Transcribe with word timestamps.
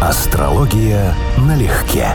Астрология 0.00 1.12
налегке. 1.38 2.14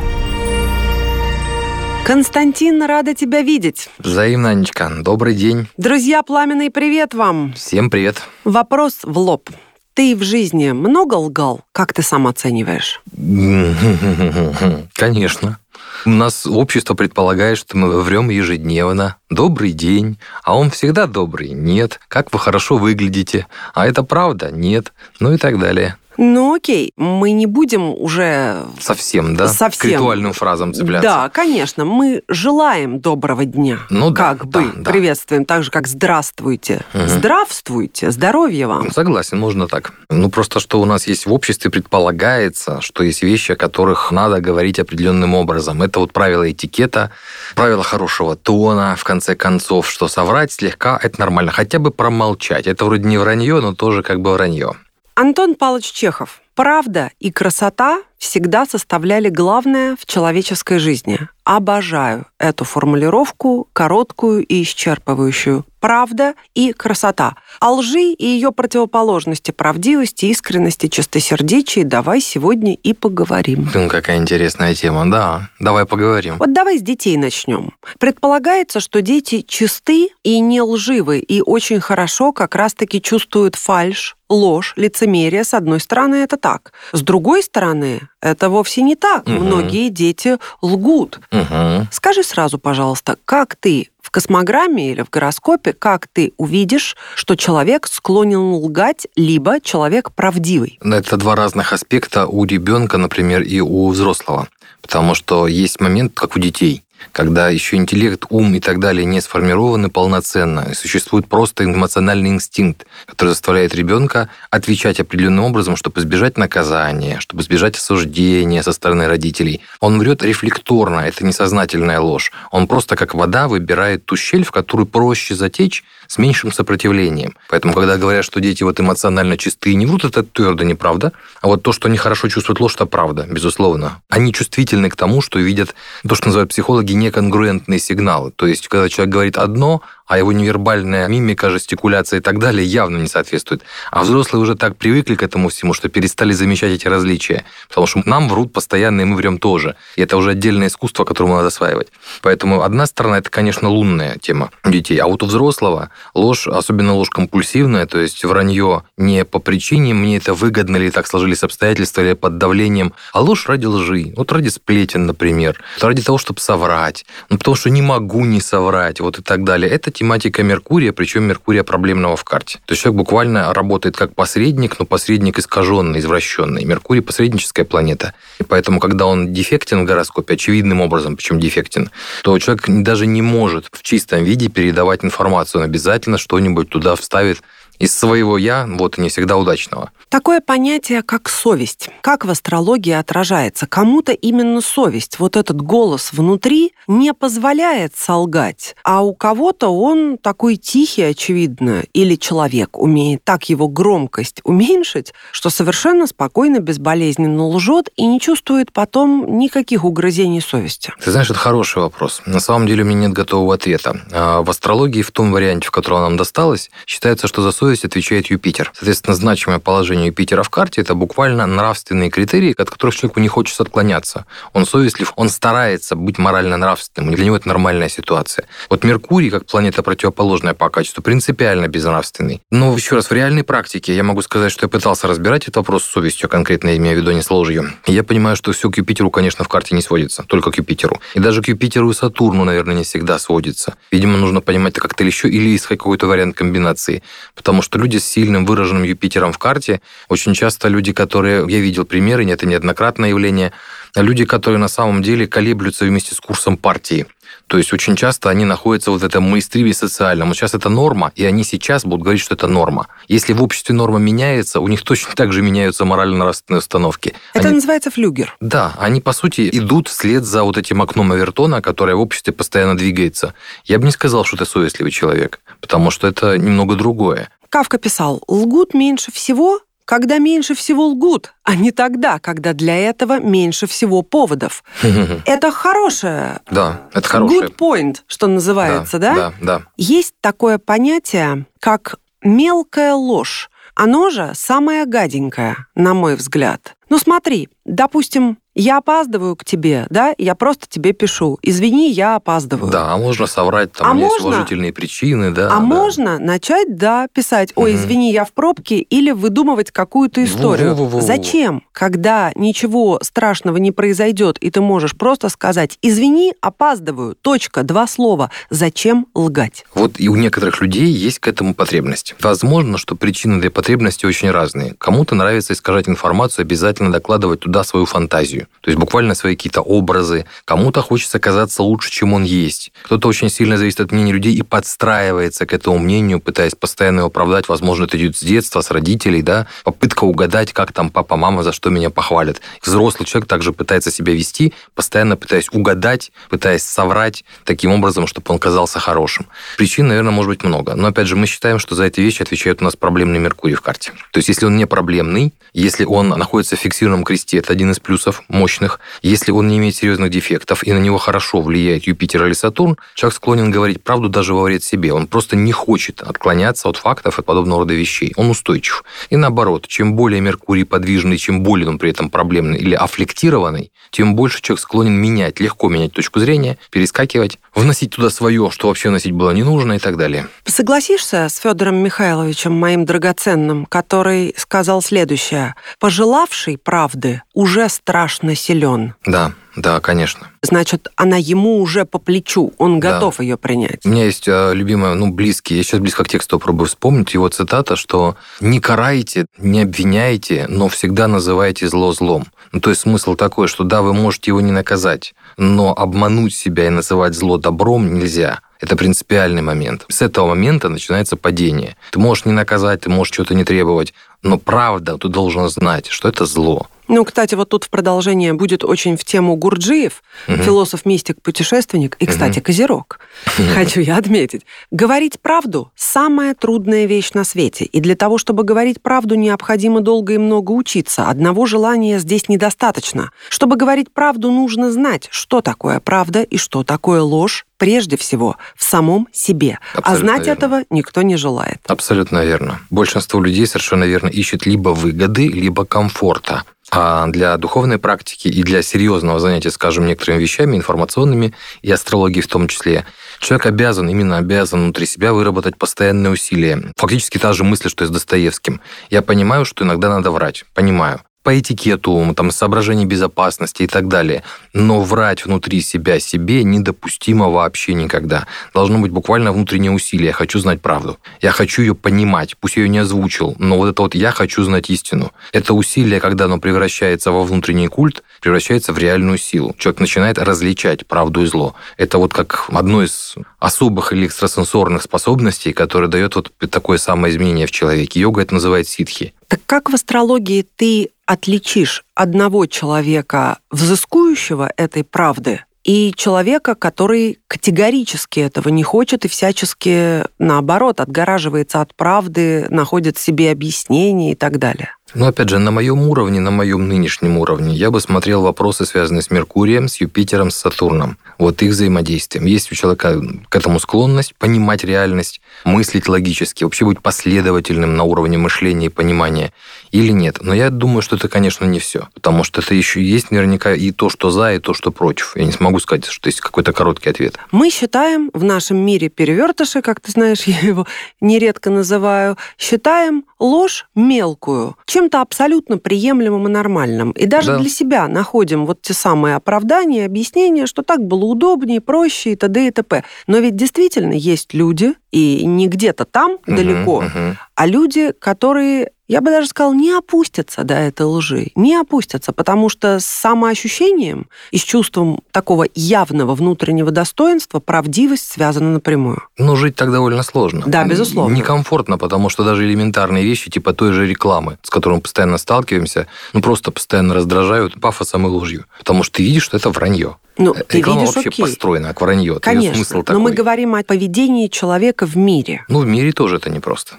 Константин, 2.05 2.81
рада 2.81 3.13
тебя 3.13 3.41
видеть. 3.41 3.89
Взаимно, 3.97 4.51
Анечка. 4.51 4.89
Добрый 5.01 5.35
день. 5.35 5.67
Друзья, 5.75 6.23
пламенный 6.23 6.71
привет 6.71 7.13
вам. 7.13 7.51
Всем 7.51 7.89
привет. 7.89 8.21
Вопрос 8.45 8.99
в 9.03 9.17
лоб. 9.17 9.49
Ты 9.95 10.15
в 10.15 10.23
жизни 10.23 10.71
много 10.71 11.15
лгал? 11.15 11.59
Как 11.73 11.91
ты 11.91 12.03
сам 12.03 12.25
оцениваешь? 12.25 13.01
Конечно. 14.93 15.59
У 16.05 16.09
нас 16.09 16.45
общество 16.45 16.93
предполагает, 16.93 17.57
что 17.57 17.75
мы 17.75 18.01
врем 18.01 18.29
ежедневно. 18.29 19.17
Добрый 19.29 19.73
день. 19.73 20.17
А 20.43 20.57
он 20.57 20.69
всегда 20.69 21.05
добрый. 21.05 21.49
Нет. 21.49 21.99
Как 22.07 22.31
вы 22.31 22.39
хорошо 22.39 22.77
выглядите. 22.77 23.45
А 23.73 23.85
это 23.85 24.03
правда? 24.03 24.51
Нет. 24.51 24.93
Ну 25.19 25.33
и 25.33 25.37
так 25.37 25.59
далее. 25.59 25.97
Ну 26.17 26.55
окей, 26.55 26.93
мы 26.97 27.31
не 27.31 27.45
будем 27.45 27.93
уже... 27.93 28.65
Совсем, 28.79 29.35
да? 29.35 29.47
Совсем. 29.47 29.81
К 29.81 29.85
ритуальным 29.93 30.33
фразам 30.33 30.73
цепляться. 30.73 31.09
Да, 31.09 31.29
конечно. 31.29 31.85
Мы 31.85 32.23
желаем 32.27 32.99
доброго 32.99 33.45
дня. 33.45 33.79
Ну 33.89 34.11
да, 34.11 34.35
как 34.35 34.49
да, 34.49 34.59
бы 34.59 34.71
да. 34.75 34.91
приветствуем, 34.91 35.45
так 35.45 35.63
же, 35.63 35.71
как 35.71 35.87
здравствуйте. 35.87 36.81
Мгм. 36.93 37.07
Здравствуйте, 37.07 38.11
здоровья 38.11 38.67
вам. 38.67 38.91
Согласен, 38.91 39.39
можно 39.39 39.67
так. 39.67 39.93
Ну, 40.09 40.29
просто 40.29 40.59
что 40.59 40.79
у 40.81 40.85
нас 40.85 41.07
есть 41.07 41.25
в 41.25 41.33
обществе, 41.33 41.71
предполагается, 41.71 42.81
что 42.81 43.03
есть 43.03 43.23
вещи, 43.23 43.53
о 43.53 43.55
которых 43.55 44.11
надо 44.11 44.39
говорить 44.39 44.79
определенным 44.79 45.33
образом. 45.33 45.81
Это 45.81 45.99
вот 45.99 46.13
правила 46.13 46.49
этикета, 46.49 47.11
правила 47.55 47.83
хорошего 47.83 48.35
тона, 48.35 48.95
в 48.97 49.03
конце 49.03 49.35
концов, 49.35 49.89
что 49.89 50.07
соврать 50.07 50.51
слегка– 50.51 50.99
это 51.03 51.19
нормально. 51.19 51.51
Хотя 51.51 51.79
бы 51.79 51.91
промолчать. 51.91 52.67
Это 52.67 52.85
вроде 52.85 53.07
не 53.07 53.17
вранье, 53.17 53.59
но 53.61 53.73
тоже 53.73 54.03
как 54.03 54.21
бы 54.21 54.33
вранье. 54.33 54.73
Антон 55.15 55.53
Павлович 55.55 55.91
Чехов. 55.91 56.41
Правда 56.55 57.11
и 57.19 57.31
красота 57.31 58.01
всегда 58.23 58.65
составляли 58.65 59.27
главное 59.27 59.97
в 59.99 60.05
человеческой 60.05 60.79
жизни. 60.79 61.19
Обожаю 61.43 62.25
эту 62.39 62.63
формулировку, 62.63 63.67
короткую 63.73 64.45
и 64.45 64.63
исчерпывающую. 64.63 65.65
Правда 65.81 66.35
и 66.55 66.71
красота. 66.71 67.35
О 67.59 67.73
лжи 67.73 68.13
и 68.13 68.25
ее 68.25 68.53
противоположности, 68.53 69.51
правдивости, 69.51 70.27
искренности, 70.27 70.87
чистосердечии 70.87 71.83
давай 71.83 72.21
сегодня 72.21 72.73
и 72.73 72.93
поговорим. 72.93 73.69
Ну, 73.73 73.89
какая 73.89 74.17
интересная 74.19 74.73
тема. 74.73 75.11
Да, 75.11 75.49
давай 75.59 75.85
поговорим. 75.85 76.37
Вот 76.39 76.53
давай 76.53 76.79
с 76.79 76.81
детей 76.81 77.17
начнем. 77.17 77.73
Предполагается, 77.99 78.79
что 78.79 79.01
дети 79.01 79.41
чисты 79.41 80.11
и 80.23 80.39
не 80.39 80.61
лживы, 80.61 81.19
и 81.19 81.41
очень 81.41 81.81
хорошо 81.81 82.31
как 82.31 82.55
раз-таки 82.55 83.01
чувствуют 83.01 83.55
фальшь, 83.55 84.15
ложь, 84.29 84.73
лицемерие. 84.77 85.43
С 85.43 85.53
одной 85.53 85.81
стороны, 85.81 86.15
это 86.15 86.37
так. 86.37 86.71
С 86.93 87.01
другой 87.01 87.43
стороны, 87.43 88.01
это 88.23 88.49
вовсе 88.49 88.81
не 88.81 88.95
так. 88.95 89.27
Мгм. 89.27 89.45
Многие 89.45 89.89
дети 89.89 90.37
лгут. 90.61 91.19
Угу. 91.31 91.87
Скажи 91.91 92.23
сразу, 92.23 92.57
пожалуйста, 92.57 93.17
как 93.25 93.55
ты 93.57 93.89
в 94.01 94.11
космограмме 94.11 94.91
или 94.91 95.01
в 95.01 95.09
гороскопе, 95.09 95.73
как 95.73 96.07
ты 96.07 96.33
увидишь, 96.37 96.95
что 97.15 97.35
человек 97.35 97.87
склонен 97.87 98.53
лгать, 98.53 99.07
либо 99.17 99.59
человек 99.59 100.11
правдивый? 100.13 100.79
Это 100.81 101.17
два 101.17 101.35
разных 101.35 101.73
аспекта 101.73 102.25
у 102.25 102.45
ребенка, 102.45 102.97
например, 102.97 103.41
и 103.41 103.59
у 103.59 103.89
взрослого. 103.89 104.47
Потому 104.81 105.15
что 105.15 105.47
есть 105.47 105.81
момент, 105.81 106.13
как 106.13 106.35
у 106.35 106.39
детей, 106.39 106.83
когда 107.11 107.49
еще 107.49 107.75
интеллект, 107.75 108.25
ум 108.29 108.55
и 108.55 108.59
так 108.59 108.79
далее 108.79 109.05
не 109.05 109.21
сформированы 109.21 109.89
полноценно. 109.89 110.67
И 110.71 110.73
существует 110.73 111.27
просто 111.27 111.65
эмоциональный 111.65 112.29
инстинкт, 112.29 112.85
который 113.05 113.29
заставляет 113.29 113.75
ребенка 113.75 114.29
отвечать 114.49 114.99
определенным 114.99 115.45
образом, 115.45 115.75
чтобы 115.75 116.01
избежать 116.01 116.37
наказания, 116.37 117.19
чтобы 117.19 117.43
избежать 117.43 117.77
осуждения 117.77 118.63
со 118.63 118.71
стороны 118.71 119.07
родителей. 119.07 119.61
Он 119.79 119.99
врет 119.99 120.23
рефлекторно, 120.23 121.01
это 121.01 121.25
несознательная 121.25 121.99
ложь. 121.99 122.31
Он 122.51 122.67
просто 122.67 122.95
как 122.95 123.13
вода 123.13 123.47
выбирает 123.47 124.05
ту 124.05 124.15
щель, 124.15 124.43
в 124.43 124.51
которую 124.51 124.87
проще 124.87 125.35
затечь 125.35 125.83
с 126.13 126.19
меньшим 126.19 126.51
сопротивлением. 126.51 127.35
Поэтому, 127.49 127.73
когда 127.73 127.97
говорят, 127.97 128.23
что 128.23 128.39
дети 128.39 128.61
вот 128.61 128.79
эмоционально 128.79 129.35
чистые 129.35 129.73
не 129.73 129.87
врут, 129.87 130.05
это 130.05 130.21
твердо 130.21 130.63
неправда. 130.63 131.11
А 131.41 131.47
вот 131.47 131.63
то, 131.63 131.71
что 131.71 131.87
они 131.87 131.97
хорошо 131.97 132.29
чувствуют 132.29 132.59
ложь, 132.59 132.75
это 132.75 132.85
правда, 132.85 133.25
безусловно. 133.27 134.01
Они 134.09 134.31
чувствительны 134.31 134.91
к 134.91 134.95
тому, 134.95 135.21
что 135.21 135.39
видят 135.39 135.73
то, 136.07 136.13
что 136.13 136.27
называют 136.27 136.51
психологи 136.51 136.93
неконгруентные 136.93 137.79
сигналы. 137.79 138.29
То 138.29 138.45
есть, 138.45 138.67
когда 138.67 138.89
человек 138.89 139.11
говорит 139.11 139.37
одно, 139.37 139.81
а 140.13 140.17
его 140.19 140.31
невербальная 140.31 141.07
мимика, 141.07 141.49
жестикуляция 141.49 142.19
и 142.19 142.21
так 142.21 142.37
далее 142.37 142.63
явно 142.63 142.97
не 142.97 143.07
соответствует. 143.07 143.63
А 143.89 144.03
взрослые 144.03 144.43
уже 144.43 144.53
так 144.53 144.77
привыкли 144.77 145.15
к 145.15 145.23
этому 145.23 145.49
всему, 145.49 145.73
что 145.73 145.89
перестали 145.89 146.33
замечать 146.33 146.71
эти 146.71 146.87
различия. 146.87 147.45
Потому 147.67 147.87
что 147.87 148.03
нам 148.05 148.29
врут 148.29 148.53
постоянно, 148.53 149.01
и 149.01 149.05
мы 149.05 149.15
врем 149.15 149.39
тоже. 149.39 149.75
И 149.95 150.03
это 150.03 150.15
уже 150.17 150.29
отдельное 150.29 150.67
искусство, 150.67 151.03
которому 151.03 151.37
надо 151.37 151.47
осваивать. 151.47 151.87
Поэтому 152.21 152.61
одна 152.61 152.85
сторона– 152.85 153.17
это, 153.17 153.31
конечно, 153.31 153.69
лунная 153.69 154.19
тема 154.19 154.51
детей. 154.63 154.99
А 154.99 155.07
вот 155.07 155.23
у 155.23 155.25
взрослого 155.25 155.89
ложь, 156.13 156.45
особенно 156.45 156.93
ложь 156.93 157.09
компульсивная, 157.09 157.87
то 157.87 157.97
есть 157.97 158.23
вранье 158.23 158.83
не 158.97 159.25
по 159.25 159.39
причине 159.39 159.95
«мне 159.95 160.17
это 160.17 160.35
выгодно» 160.35 160.77
или 160.77 160.91
так 160.91 161.07
сложились 161.07 161.41
обстоятельства, 161.41 162.01
или 162.01 162.13
под 162.13 162.37
давлением, 162.37 162.93
а 163.13 163.21
ложь 163.21 163.47
ради 163.47 163.65
лжи. 163.65 164.13
Вот 164.15 164.31
ради 164.31 164.49
сплетен, 164.49 165.07
например. 165.07 165.59
Ради 165.81 166.03
того, 166.03 166.19
чтобы 166.19 166.39
соврать. 166.39 167.03
Ну, 167.29 167.39
потому 167.39 167.55
что 167.55 167.71
не 167.71 167.81
могу 167.81 168.25
не 168.25 168.41
соврать, 168.41 168.99
вот 168.99 169.17
и 169.17 169.23
так 169.23 169.43
далее. 169.43 169.71
Это 169.71 169.89
тематика 170.03 170.43
Меркурия, 170.43 170.91
причем 170.91 171.23
Меркурия 171.23 171.63
проблемного 171.63 172.17
в 172.17 172.25
карте. 172.25 172.59
То 172.65 172.73
есть 172.73 172.81
человек 172.81 172.97
буквально 172.97 173.53
работает 173.53 173.95
как 173.95 174.13
посредник, 174.13 174.77
но 174.77 174.85
посредник 174.85 175.39
искаженный, 175.39 175.99
извращенный. 175.99 176.65
Меркурий 176.65 176.99
посредническая 176.99 177.63
планета. 177.63 178.13
И 178.37 178.43
поэтому, 178.43 178.81
когда 178.81 179.05
он 179.05 179.31
дефектен 179.33 179.83
в 179.83 179.85
гороскопе, 179.85 180.33
очевидным 180.33 180.81
образом, 180.81 181.15
причем 181.15 181.39
дефектен, 181.39 181.89
то 182.21 182.37
человек 182.37 182.65
даже 182.67 183.07
не 183.07 183.21
может 183.21 183.69
в 183.71 183.81
чистом 183.81 184.25
виде 184.25 184.49
передавать 184.49 185.05
информацию. 185.05 185.61
Он 185.61 185.69
обязательно 185.69 186.17
что-нибудь 186.17 186.67
туда 186.67 186.97
вставит 186.97 187.41
из 187.79 187.97
своего 187.97 188.37
«я», 188.37 188.67
вот 188.67 188.97
и 188.97 189.01
не 189.01 189.07
всегда 189.07 189.37
удачного. 189.37 189.91
Такое 190.13 190.41
понятие, 190.41 191.01
как 191.01 191.27
совесть. 191.27 191.89
Как 192.01 192.23
в 192.23 192.29
астрологии 192.29 192.93
отражается? 192.93 193.65
Кому-то 193.65 194.11
именно 194.11 194.61
совесть, 194.61 195.17
вот 195.17 195.35
этот 195.35 195.59
голос 195.59 196.13
внутри, 196.13 196.73
не 196.85 197.15
позволяет 197.15 197.95
солгать, 197.97 198.75
а 198.83 199.03
у 199.03 199.15
кого-то 199.15 199.69
он 199.69 200.19
такой 200.19 200.57
тихий, 200.57 201.01
очевидно, 201.01 201.83
или 201.93 202.13
человек 202.13 202.77
умеет 202.77 203.23
так 203.23 203.49
его 203.49 203.67
громкость 203.67 204.39
уменьшить, 204.43 205.15
что 205.31 205.49
совершенно 205.49 206.05
спокойно, 206.05 206.59
безболезненно 206.59 207.47
лжет 207.47 207.89
и 207.95 208.05
не 208.05 208.19
чувствует 208.19 208.71
потом 208.71 209.39
никаких 209.39 209.83
угрызений 209.83 210.41
совести. 210.41 210.93
Ты 211.03 211.09
знаешь, 211.09 211.31
это 211.31 211.39
хороший 211.39 211.81
вопрос. 211.81 212.21
На 212.27 212.39
самом 212.39 212.67
деле 212.67 212.83
у 212.83 212.85
меня 212.85 213.07
нет 213.07 213.13
готового 213.13 213.55
ответа. 213.55 213.99
А 214.11 214.43
В 214.43 214.49
астрологии 214.51 215.01
в 215.01 215.09
том 215.09 215.31
варианте, 215.31 215.69
в 215.69 215.71
котором 215.71 216.01
нам 216.01 216.17
досталось, 216.17 216.69
считается, 216.85 217.27
что 217.27 217.41
за 217.41 217.51
совесть 217.51 217.83
отвечает 217.83 218.27
Юпитер. 218.27 218.71
Соответственно, 218.75 219.15
значимое 219.15 219.57
положение 219.57 220.02
Юпитера 220.05 220.43
в 220.43 220.49
карте– 220.49 220.81
это 220.83 220.93
буквально 220.93 221.45
нравственные 221.45 222.09
критерии, 222.09 222.53
от 222.57 222.69
которых 222.69 222.95
человеку 222.95 223.19
не 223.19 223.27
хочется 223.27 223.63
отклоняться. 223.63 224.25
Он 224.53 224.65
совестлив, 224.65 225.13
он 225.15 225.29
старается 225.29 225.95
быть 225.95 226.17
морально 226.17 226.57
нравственным, 226.57 227.13
и 227.13 227.15
для 227.15 227.25
него 227.25 227.37
это 227.37 227.47
нормальная 227.47 227.89
ситуация. 227.89 228.45
Вот 228.69 228.83
Меркурий, 228.83 229.29
как 229.29 229.45
планета 229.45 229.83
противоположная 229.83 230.53
по 230.53 230.69
качеству, 230.69 231.01
принципиально 231.01 231.67
безнравственный. 231.67 232.41
Но 232.51 232.75
еще 232.75 232.95
раз, 232.95 233.09
в 233.09 233.13
реальной 233.13 233.43
практике 233.43 233.95
я 233.95 234.03
могу 234.03 234.21
сказать, 234.21 234.51
что 234.51 234.65
я 234.65 234.69
пытался 234.69 235.07
разбирать 235.07 235.43
этот 235.43 235.57
вопрос 235.57 235.83
с 235.83 235.89
совестью, 235.89 236.29
конкретно 236.29 236.69
я 236.69 236.77
имею 236.77 236.97
в 236.97 237.01
виду 237.01 237.11
не 237.11 237.21
с 237.21 237.31
ложью. 237.31 237.71
Я 237.85 238.03
понимаю, 238.03 238.35
что 238.35 238.51
все 238.51 238.69
к 238.69 238.77
Юпитеру, 238.77 239.09
конечно, 239.09 239.45
в 239.45 239.47
карте 239.47 239.75
не 239.75 239.81
сводится, 239.81 240.23
только 240.23 240.51
к 240.51 240.57
Юпитеру. 240.57 240.99
И 241.13 241.19
даже 241.19 241.41
к 241.41 241.47
Юпитеру 241.47 241.89
и 241.89 241.93
Сатурну, 241.93 242.43
наверное, 242.43 242.75
не 242.75 242.83
всегда 242.83 243.19
сводится. 243.19 243.75
Видимо, 243.91 244.17
нужно 244.17 244.41
понимать 244.41 244.73
это 244.73 244.81
как-то 244.81 245.03
еще 245.03 245.29
или 245.29 245.55
искать 245.55 245.77
какой-то 245.77 246.07
вариант 246.07 246.35
комбинации. 246.35 247.03
Потому 247.35 247.61
что 247.61 247.77
люди 247.77 247.97
с 247.97 248.05
сильным 248.05 248.45
выраженным 248.45 248.83
Юпитером 248.83 249.31
в 249.31 249.37
карте, 249.37 249.81
очень 250.09 250.33
часто 250.33 250.67
люди, 250.67 250.91
которые, 250.93 251.45
я 251.49 251.59
видел 251.59 251.85
примеры, 251.85 252.25
это 252.29 252.45
неоднократное 252.45 253.09
явление, 253.09 253.51
люди, 253.95 254.25
которые 254.25 254.59
на 254.59 254.67
самом 254.67 255.01
деле 255.03 255.27
колеблются 255.27 255.85
вместе 255.85 256.15
с 256.15 256.19
курсом 256.19 256.57
партии. 256.57 257.05
То 257.47 257.57
есть 257.57 257.73
очень 257.73 257.95
часто 257.95 258.29
они 258.29 258.45
находятся 258.45 258.91
вот 258.91 259.01
в 259.01 259.05
этом 259.05 259.23
мейстриме 259.23 259.73
социальном. 259.73 260.29
Вот 260.29 260.37
сейчас 260.37 260.53
это 260.53 260.69
норма, 260.69 261.11
и 261.15 261.25
они 261.25 261.43
сейчас 261.43 261.83
будут 261.83 262.03
говорить, 262.03 262.21
что 262.21 262.35
это 262.35 262.47
норма. 262.47 262.87
Если 263.07 263.33
в 263.33 263.41
обществе 263.43 263.75
норма 263.75 263.97
меняется, 263.99 264.59
у 264.59 264.67
них 264.67 264.81
точно 264.83 265.13
так 265.15 265.33
же 265.33 265.41
меняются 265.41 265.83
морально-нравственные 265.83 266.59
установки. 266.59 267.13
Это 267.33 267.47
Они- 267.47 267.55
называется 267.55 267.91
флюгер. 267.91 268.35
да, 268.39 268.73
они, 268.79 269.01
по 269.01 269.13
сути, 269.13 269.49
идут 269.51 269.87
вслед 269.87 270.23
за 270.23 270.43
вот 270.43 270.57
этим 270.57 270.81
окном 270.81 271.11
Авертона, 271.11 271.61
которое 271.61 271.95
в 271.95 272.01
обществе 272.01 272.33
постоянно 272.33 272.77
двигается. 272.77 273.33
Я 273.65 273.77
бы 273.79 273.85
не 273.85 273.91
сказал, 273.91 274.23
что 274.25 274.37
это 274.37 274.45
совестливый 274.45 274.91
человек, 274.91 275.39
потому 275.59 275.91
что 275.91 276.07
это 276.07 276.37
немного 276.37 276.75
другое. 276.75 277.29
Кавка 277.49 277.77
писал, 277.77 278.21
лгут 278.27 278.73
меньше 278.73 279.11
всего, 279.11 279.59
когда 279.85 280.17
меньше 280.17 280.55
всего 280.55 280.87
лгут, 280.87 281.33
а 281.43 281.55
не 281.55 281.71
тогда, 281.71 282.19
когда 282.19 282.53
для 282.53 282.77
этого 282.77 283.19
меньше 283.19 283.67
всего 283.67 284.01
поводов. 284.01 284.63
Это 285.25 285.51
хорошее. 285.51 286.39
Да, 286.49 286.81
это 286.93 287.07
хорошее. 287.07 287.41
Good 287.41 287.55
point, 287.57 287.97
что 288.07 288.27
называется, 288.27 288.99
да? 288.99 289.15
Да, 289.15 289.33
да. 289.41 289.61
Есть 289.77 290.15
такое 290.21 290.57
понятие, 290.57 291.45
как 291.59 291.95
мелкая 292.21 292.93
ложь. 292.93 293.49
Оно 293.75 294.09
же 294.09 294.31
самое 294.35 294.85
гаденькое, 294.85 295.65
на 295.75 295.93
мой 295.93 296.15
взгляд. 296.15 296.75
Ну 296.89 296.99
смотри, 296.99 297.49
допустим, 297.65 298.37
я 298.55 298.77
опаздываю 298.77 299.35
к 299.35 299.43
тебе, 299.45 299.87
да, 299.89 300.13
я 300.17 300.35
просто 300.35 300.67
тебе 300.69 300.93
пишу. 300.93 301.37
Извини, 301.41 301.91
я 301.91 302.15
опаздываю. 302.15 302.71
Да, 302.71 302.93
а 302.93 302.97
можно 302.97 303.25
соврать, 303.27 303.71
там 303.73 303.87
А 303.91 303.95
есть 303.99 304.11
можно- 304.21 304.27
уважительные 304.29 304.73
причины, 304.73 305.31
да. 305.31 305.47
а 305.47 305.49
да. 305.51 305.59
можно 305.59 306.19
начать, 306.19 306.77
да, 306.77 307.07
писать, 307.13 307.51
ой, 307.55 307.73
Мгм. 307.73 307.79
извини, 307.81 308.11
я 308.13 308.25
в 308.25 308.31
пробке, 308.33 308.77
или 308.79 309.11
выдумывать 309.11 309.71
какую-то 309.71 310.23
историю. 310.23 310.69
Во-во-во-во-во. 310.69 311.01
Зачем, 311.05 311.63
когда 311.71 312.31
ничего 312.35 312.99
страшного 313.01 313.57
не 313.57 313.71
произойдет, 313.71 314.37
и 314.39 314.49
ты 314.51 314.61
можешь 314.61 314.95
просто 314.95 315.29
сказать, 315.29 315.77
извини, 315.81 316.33
опаздываю, 316.41 317.15
точка, 317.15 317.63
два 317.63 317.87
слова. 317.87 318.29
Зачем 318.49 319.07
лгать? 319.15 319.65
Вот 319.73 319.99
и 319.99 320.09
у 320.09 320.15
некоторых 320.15 320.61
людей 320.61 320.87
есть 320.87 321.19
к 321.19 321.27
этому 321.27 321.53
потребность. 321.55 322.15
Возможно, 322.21 322.77
что 322.77 322.95
причины 322.95 323.41
для 323.41 323.51
потребности 323.51 324.05
очень 324.05 324.29
разные. 324.31 324.75
Кому-то 324.77 325.15
нравится 325.15 325.53
искажать 325.53 325.89
информацию, 325.89 326.43
обязательно 326.43 326.91
докладывать 326.91 327.41
туда 327.41 327.63
свою 327.63 327.85
фантазию. 327.85 328.42
То 328.61 328.69
есть 328.69 328.79
буквально 328.79 329.15
свои 329.15 329.35
какие-то 329.35 329.61
образы. 329.61 330.25
Кому-то 330.45 330.81
хочется 330.81 331.19
казаться 331.19 331.63
лучше, 331.63 331.91
чем 331.91 332.13
он 332.13 332.23
есть. 332.23 332.71
Кто-то 332.83 333.07
очень 333.07 333.29
сильно 333.29 333.57
зависит 333.57 333.81
от 333.81 333.91
мнения 333.91 334.13
людей 334.13 334.33
и 334.33 334.41
подстраивается 334.41 335.45
к 335.45 335.53
этому 335.53 335.79
мнению, 335.79 336.19
пытаясь 336.19 336.55
постоянно 336.55 336.99
его 336.99 337.07
оправдать. 337.07 337.49
Возможно, 337.49 337.85
это 337.85 337.97
идет 337.97 338.17
с 338.17 338.21
детства, 338.21 338.61
с 338.61 338.71
родителей, 338.71 339.21
да. 339.21 339.47
Попытка 339.63 340.03
угадать, 340.03 340.53
как 340.53 340.71
там 340.71 340.89
папа, 340.89 341.15
мама, 341.15 341.43
за 341.43 341.51
что 341.51 341.69
меня 341.69 341.89
похвалят. 341.89 342.41
Взрослый 342.61 343.05
человек 343.05 343.27
также 343.27 343.53
пытается 343.53 343.91
себя 343.91 344.13
вести, 344.13 344.53
постоянно 344.75 345.17
пытаясь 345.17 345.49
угадать, 345.51 346.11
пытаясь 346.29 346.63
соврать 346.63 347.23
таким 347.45 347.71
образом, 347.71 348.07
чтобы 348.07 348.31
он 348.31 348.39
казался 348.39 348.79
хорошим. 348.79 349.27
Причин, 349.57 349.87
наверное, 349.87 350.11
может 350.11 350.29
быть 350.29 350.43
много. 350.43 350.75
Но, 350.75 350.87
опять 350.87 351.07
же, 351.07 351.15
мы 351.15 351.27
считаем, 351.27 351.59
что 351.59 351.75
за 351.75 351.85
эти 351.85 352.01
вещи 352.01 352.21
отвечает 352.21 352.61
у 352.61 352.65
нас 352.65 352.75
проблемный 352.75 353.19
Меркурий 353.19 353.55
в 353.55 353.61
карте. 353.61 353.91
То 354.11 354.17
есть, 354.17 354.29
если 354.29 354.45
он 354.45 354.57
не 354.57 354.65
проблемный, 354.65 355.33
если 355.53 355.85
он 355.85 356.09
находится 356.09 356.55
в 356.55 356.59
фиксированном 356.59 357.03
кресте, 357.03 357.37
это 357.37 357.53
один 357.53 357.71
из 357.71 357.79
плюсов 357.79 358.23
мощных. 358.33 358.79
Если 359.01 359.31
он 359.31 359.47
не 359.47 359.57
имеет 359.57 359.75
серьезных 359.75 360.09
дефектов, 360.09 360.65
и 360.65 360.73
на 360.73 360.79
него 360.79 360.97
хорошо 360.97 361.41
влияет 361.41 361.85
Юпитер 361.85 362.25
или 362.25 362.33
Сатурн, 362.33 362.77
человек 362.95 363.15
склонен 363.15 363.51
говорить 363.51 363.81
правду 363.81 364.09
даже 364.09 364.33
во 364.33 364.43
вред 364.43 364.63
себе. 364.63 364.91
Он 364.91 365.07
просто 365.07 365.35
не 365.35 365.51
хочет 365.51 366.01
отклоняться 366.01 366.67
от 366.67 366.77
фактов 366.77 367.19
и 367.19 367.21
подобного 367.21 367.61
рода 367.61 367.73
вещей. 367.73 368.13
Он 368.17 368.29
устойчив. 368.29 368.83
И 369.09 369.15
наоборот, 369.15 369.67
чем 369.67 369.95
более 369.95 370.19
Меркурий 370.21 370.63
подвижный, 370.63 371.17
чем 371.17 371.43
более 371.43 371.69
он 371.69 371.77
при 371.77 371.91
этом 371.91 372.09
проблемный 372.09 372.57
или 372.57 372.75
аффлектированный, 372.75 373.71
тем 373.91 374.15
больше 374.15 374.41
человек 374.41 374.61
склонен 374.61 374.93
менять, 374.93 375.39
легко 375.39 375.69
менять 375.69 375.93
точку 375.93 376.19
зрения, 376.19 376.57
перескакивать, 376.71 377.39
вносить 377.53 377.91
туда 377.91 378.09
свое, 378.09 378.49
что 378.51 378.67
вообще 378.67 378.89
вносить 378.89 379.11
было 379.11 379.31
не 379.31 379.43
нужно 379.43 379.73
и 379.73 379.79
так 379.79 379.97
далее. 379.97 380.27
Согласишься 380.45 381.27
с 381.29 381.37
Федором 381.37 381.77
Михайловичем, 381.77 382.53
моим 382.53 382.85
драгоценным, 382.85 383.65
который 383.65 384.33
сказал 384.37 384.81
следующее. 384.81 385.55
«Пожелавший 385.79 386.57
правды 386.57 387.21
уже 387.33 387.69
страшно 387.69 388.22
силен». 388.35 388.93
Да, 389.05 389.33
да, 389.55 389.79
конечно. 389.79 390.27
Значит, 390.41 390.87
она 390.95 391.17
ему 391.17 391.59
уже 391.59 391.85
по 391.85 391.99
плечу, 391.99 392.53
он 392.57 392.79
Да. 392.79 392.93
готов 392.93 393.19
ее 393.19 393.37
принять. 393.37 393.85
У 393.85 393.89
меня 393.89 394.05
есть 394.05 394.27
э, 394.27 394.51
любимая, 394.53 394.93
ну, 394.95 395.11
близкий, 395.11 395.55
я 395.55 395.63
сейчас 395.63 395.79
близко 395.79 396.03
к 396.03 396.09
тексту 396.09 396.39
пробую 396.39 396.67
вспомнить, 396.67 397.13
его 397.13 397.29
цитата, 397.29 397.75
что 397.75 398.15
«не 398.39 398.59
карайте, 398.59 399.25
не 399.37 399.61
обвиняйте, 399.61 400.45
но 400.49 400.67
всегда 400.69 401.07
называйте 401.07 401.67
зло 401.67 401.93
злом». 401.93 402.25
Ну, 402.51 402.59
то 402.59 402.69
есть 402.69 402.81
смысл 402.81 403.15
такой, 403.15 403.47
что 403.47 403.63
да, 403.63 403.81
вы 403.81 403.93
можете 403.93 404.31
его 404.31 404.41
не 404.41 404.51
наказать, 404.51 405.13
но 405.37 405.73
обмануть 405.75 406.35
себя 406.35 406.67
и 406.67 406.69
называть 406.69 407.15
зло 407.15 407.37
добром 407.37 407.95
нельзя. 407.95 408.41
Это 408.59 408.75
принципиальный 408.77 409.41
момент. 409.41 409.85
С 409.89 410.01
этого 410.01 410.27
момента 410.29 410.69
начинается 410.69 411.17
падение. 411.17 411.75
Ты 411.91 411.99
можешь 411.99 412.25
не 412.25 412.31
наказать, 412.31 412.81
ты 412.81 412.89
можешь 412.89 413.13
что-то 413.13 413.35
не 413.35 413.43
требовать, 413.43 413.93
но 414.21 414.37
правда, 414.37 414.97
ты 414.97 415.09
должен 415.09 415.49
знать, 415.49 415.87
что 415.87 416.07
это 416.07 416.25
зло. 416.25 416.67
Ну, 416.87 417.05
кстати, 417.05 417.35
вот 417.35 417.49
тут 417.49 417.63
в 417.63 417.69
продолжение 417.69 418.33
будет 418.33 418.63
очень 418.63 418.97
в 418.97 419.03
тему 419.05 419.35
Гурджиев, 419.35 420.03
Мгм. 420.27 420.43
философ, 420.43 420.85
мистик, 420.85 421.21
путешественник, 421.21 421.95
и, 421.99 422.05
кстати, 422.05 422.39
Мгм. 422.39 422.43
Козерог. 422.43 422.99
Хочу 423.55 423.79
я 423.81 423.97
отметить. 423.97 424.45
Говорить 424.71 425.19
правду– 425.21 425.71
самая 425.75 426.33
трудная 426.35 426.85
вещь 426.85 427.11
на 427.13 427.23
свете. 427.23 427.65
И 427.65 427.79
для 427.79 427.95
того, 427.95 428.17
чтобы 428.17 428.43
говорить 428.43 428.81
правду, 428.81 429.15
необходимо 429.15 429.79
долго 429.81 430.13
и 430.13 430.17
много 430.17 430.51
учиться. 430.51 431.07
Одного 431.09 431.45
желания 431.45 431.99
здесь 431.99 432.27
недостаточно. 432.29 433.11
Чтобы 433.29 433.55
говорить 433.55 433.91
правду, 433.93 434.31
нужно 434.31 434.71
знать, 434.71 435.07
что 435.11 435.41
такое 435.41 435.79
правда 435.79 436.21
и 436.23 436.37
что 436.37 436.63
такое 436.63 437.01
ложь, 437.01 437.45
прежде 437.57 437.95
всего, 437.97 438.35
в 438.55 438.63
самом 438.63 439.07
себе. 439.13 439.59
а 439.73 439.77
Абсолютно 439.79 440.07
знать 440.07 440.25
верно. 440.27 440.31
этого 440.37 440.63
никто 440.69 441.01
не 441.01 441.15
желает. 441.15 441.59
Абсолютно 441.67 442.25
верно. 442.25 442.59
Большинство 442.69 443.21
людей 443.21 443.47
совершенно 443.47 443.85
верно 443.85 444.09
ищет 444.09 444.45
либо 444.45 444.69
выгоды, 444.69 445.27
либо 445.27 445.65
комфорта. 445.65 446.43
А 446.75 447.05
для 447.05 447.37
духовной 447.37 447.77
практики 447.77 448.27
и 448.27 448.41
для 448.41 448.63
серьезного 448.63 449.19
занятия, 449.19 449.51
скажем, 449.51 449.85
некоторыми 449.85 450.19
вещами, 450.19 450.57
информационными 450.57 451.35
и 451.61 451.71
астрологией 451.71 452.23
в 452.23 452.27
том 452.27 452.47
числе, 452.47 452.87
человек 453.19 453.45
обязан, 453.45 453.89
именно 453.89 454.17
обязан 454.17 454.63
внутри 454.63 454.87
себя 454.87 455.13
выработать 455.13 455.55
постоянные 455.55 456.11
усилия. 456.11 456.73
Фактически 456.75 457.19
та 457.19 457.33
же 457.33 457.43
мысль, 457.43 457.69
что 457.69 457.83
и 457.83 457.87
с 457.87 457.91
Достоевским. 457.91 458.59
Я 458.89 459.03
понимаю, 459.03 459.45
что 459.45 459.63
иногда 459.63 459.89
надо 459.89 460.09
врать. 460.09 460.45
Понимаю. 460.55 461.01
По 461.23 461.39
этикету, 461.39 462.13
там, 462.15 462.31
соображений 462.31 462.85
безопасности 462.85 463.63
и 463.63 463.67
так 463.67 463.87
далее. 463.87 464.23
Но 464.51 464.81
врать 464.81 465.25
внутри 465.25 465.61
себя 465.61 465.99
себе 465.99 466.43
недопустимо 466.43 467.29
вообще 467.29 467.73
никогда. 467.73 468.27
Должно 468.53 468.79
быть 468.79 468.91
буквально 468.91 469.31
внутреннее 469.31 469.71
усилие. 469.71 470.07
Я 470.07 470.13
хочу 470.13 470.39
знать 470.39 470.61
правду. 470.61 470.99
Я 471.21 471.31
хочу 471.31 471.61
ее 471.61 471.75
понимать. 471.75 472.35
Пусть 472.37 472.57
я 472.57 472.63
ее 472.63 472.69
не 472.69 472.79
озвучил, 472.79 473.35
но 473.39 473.57
вот 473.57 473.69
это 473.69 473.81
вот 473.83 473.95
«я 473.95 474.11
хочу 474.11 474.43
знать 474.43 474.69
истину». 474.69 475.13
Это 475.31 475.53
усилие, 475.53 476.01
когда 476.01 476.25
оно 476.25 476.39
превращается 476.39 477.11
во 477.11 477.23
внутренний 477.23 477.69
культ, 477.69 478.03
превращается 478.19 478.73
в 478.73 478.77
реальную 478.77 479.17
силу. 479.17 479.55
Человек 479.57 479.79
начинает 479.79 480.17
различать 480.19 480.85
правду 480.85 481.23
и 481.23 481.25
зло. 481.25 481.55
Это 481.77 481.99
вот 481.99 482.13
как 482.13 482.47
одно 482.49 482.83
из 482.83 483.15
особых 483.39 483.93
или 483.93 484.07
экстрасенсорных 484.07 484.83
способностей, 484.83 485.53
которое 485.53 485.87
дает 485.87 486.15
вот 486.15 486.33
такое 486.49 486.77
самое 486.77 487.13
изменение 487.13 487.47
в 487.47 487.51
человеке. 487.51 488.01
Йога 488.01 488.21
это 488.21 488.33
называет 488.33 488.67
ситхи. 488.67 489.13
Так 489.33 489.41
как 489.47 489.71
в 489.71 489.73
астрологии 489.73 490.45
ты 490.55 490.91
отличишь 491.07 491.83
одного 491.95 492.45
человека, 492.45 493.39
взыскующего 493.49 494.53
этой 494.57 494.83
правды, 494.83 495.41
и 495.63 495.91
человека, 495.95 496.53
который 496.53 497.17
категорически 497.27 498.19
этого 498.19 498.49
не 498.49 498.61
хочет 498.61 499.05
и 499.05 499.07
всячески, 499.07 500.03
наоборот, 500.19 500.79
отгораживается 500.79 501.61
от 501.61 501.73
правды, 501.73 502.45
находит 502.51 502.99
себе 502.99 503.31
объяснение 503.31 504.11
и 504.11 504.15
так 504.15 504.37
далее? 504.37 504.75
Но 504.95 505.07
опять 505.07 505.29
же, 505.29 505.39
на 505.39 505.51
моем 505.51 505.87
уровне, 505.87 506.19
на 506.19 506.31
моем 506.31 506.67
нынешнем 506.67 507.17
уровне, 507.17 507.55
я 507.55 507.71
бы 507.71 507.81
смотрел 507.81 508.21
вопросы, 508.21 508.65
связанные 508.65 509.01
с 509.01 509.09
Меркурием, 509.09 509.67
с 509.67 509.77
Юпитером, 509.77 510.29
с 510.29 510.35
Сатурном. 510.35 510.97
Вот 511.17 511.41
их 511.41 511.51
взаимодействием. 511.51 512.25
Есть 512.25 512.51
у 512.51 512.55
человека 512.55 513.01
к 513.29 513.35
этому 513.35 513.59
склонность 513.59 514.15
понимать 514.15 514.63
реальность, 514.63 515.21
мыслить 515.45 515.87
логически, 515.87 516.43
вообще 516.43 516.65
быть 516.65 516.79
последовательным 516.79 517.75
на 517.75 517.83
уровне 517.83 518.17
мышления 518.17 518.67
и 518.67 518.69
понимания 518.69 519.33
или 519.71 519.91
нет. 519.91 520.19
Но 520.21 520.33
я 520.33 520.51
думаю, 520.51 520.83
что 520.83 520.95
это, 520.95 521.09
конечно, 521.09 521.45
не 521.45 521.59
все. 521.59 521.87
Потому 521.95 522.23
что 522.23 522.41
это 522.41 522.53
еще 522.53 522.81
есть 522.81 523.09
наверняка 523.09 523.53
и 523.53 523.71
то, 523.71 523.89
что 523.89 524.11
за, 524.11 524.35
и 524.35 524.39
то, 524.39 524.53
что 524.53 524.71
против. 524.71 525.13
Я 525.15 525.25
не 525.25 525.31
смогу 525.31 525.59
сказать, 525.59 525.85
что 525.85 526.07
есть 526.07 526.21
какой-то 526.21 526.53
короткий 526.53 526.89
ответ. 526.89 527.17
Мы 527.31 527.49
считаем 527.49 528.11
в 528.13 528.23
нашем 528.23 528.57
мире 528.57 528.89
перевертыши, 528.89 529.61
как 529.61 529.79
ты 529.79 529.91
знаешь, 529.91 530.23
я 530.25 530.39
его 530.39 530.67
нередко 531.01 531.49
называю, 531.49 532.17
считаем 532.37 533.05
ложь 533.19 533.65
мелкую, 533.73 534.55
чем-то 534.83 535.01
абсолютно 535.01 535.57
приемлемым 535.57 536.27
и 536.27 536.29
нормальным. 536.31 536.91
И 536.91 537.05
даже 537.05 537.31
Да. 537.31 537.37
для 537.39 537.49
себя 537.49 537.87
находим 537.87 538.45
вот 538.45 538.61
те 538.61 538.73
самые 538.73 539.15
оправдания, 539.15 539.85
объяснения, 539.85 540.45
что 540.45 540.61
так 540.61 540.85
было 540.85 541.05
удобнее, 541.05 541.61
проще 541.61 542.11
и 542.11 542.15
т.д. 542.15 542.47
и 542.47 542.51
т.п. 542.51 542.83
Но 543.07 543.19
ведь 543.19 543.35
действительно 543.35 543.93
есть 543.93 544.33
люди, 544.33 544.73
и 544.91 545.25
не 545.25 545.47
где-то 545.47 545.85
там 545.85 546.17
Мгм, 546.27 546.35
далеко, 546.35 546.81
мгм. 546.81 547.17
а 547.35 547.47
люди, 547.47 547.93
которые, 547.97 548.71
я 548.93 549.01
бы 549.01 549.09
даже 549.09 549.27
сказала, 549.27 549.53
не 549.55 549.71
опустятся 549.71 550.43
до 550.43 550.53
этой 550.53 550.85
лжи. 550.85 551.31
Не 551.33 551.55
опустятся, 551.55 552.13
потому 552.13 552.47
что 552.47 552.79
с 552.79 552.85
самоощущением 552.85 554.07
и 554.29 554.37
с 554.37 554.43
чувством 554.43 554.99
такого 555.09 555.47
явного 555.55 556.13
внутреннего 556.13 556.69
достоинства 556.69 557.39
правдивость 557.39 558.11
связана 558.11 558.51
напрямую. 558.51 559.01
Но 559.17 559.35
жить 559.35 559.55
так 559.55 559.71
довольно 559.71 560.03
сложно. 560.03 560.43
Да, 560.45 560.63
безусловно. 560.63 561.15
Некомфортно, 561.15 561.79
потому 561.79 562.09
что 562.09 562.23
даже 562.23 562.45
элементарные 562.45 563.03
вещи, 563.03 563.31
типа 563.31 563.53
той 563.53 563.71
же 563.71 563.87
рекламы, 563.87 564.37
с 564.43 564.51
которой 564.51 564.75
мы 564.75 564.81
постоянно 564.81 565.17
сталкиваемся, 565.17 565.87
ну 566.13 566.21
просто 566.21 566.51
постоянно 566.51 566.93
раздражают 566.93 567.59
пафосом 567.59 568.05
и 568.05 568.09
ложью. 568.09 568.45
Потому 568.59 568.83
что 568.83 568.97
ты 568.97 569.03
видишь, 569.03 569.23
что 569.23 569.37
это 569.37 569.49
вранье. 569.49 569.97
Ну, 570.17 570.35
ты 570.35 570.59
Реклама 570.59 570.81
видишь, 570.81 570.93
вообще 570.93 571.09
окей. 571.09 571.25
построена, 571.25 571.69
как 571.69 571.81
вранье. 571.81 572.19
Конечно, 572.19 572.57
смысл 572.57 572.75
но 572.77 572.83
такой. 572.83 573.01
мы 573.01 573.11
говорим 573.11 573.55
о 573.55 573.63
поведении 573.63 574.27
человека 574.27 574.85
в 574.85 574.95
мире. 574.95 575.43
Ну, 575.47 575.61
в 575.61 575.65
мире 575.65 575.91
тоже 575.91 576.17
это 576.17 576.29
непросто. 576.29 576.75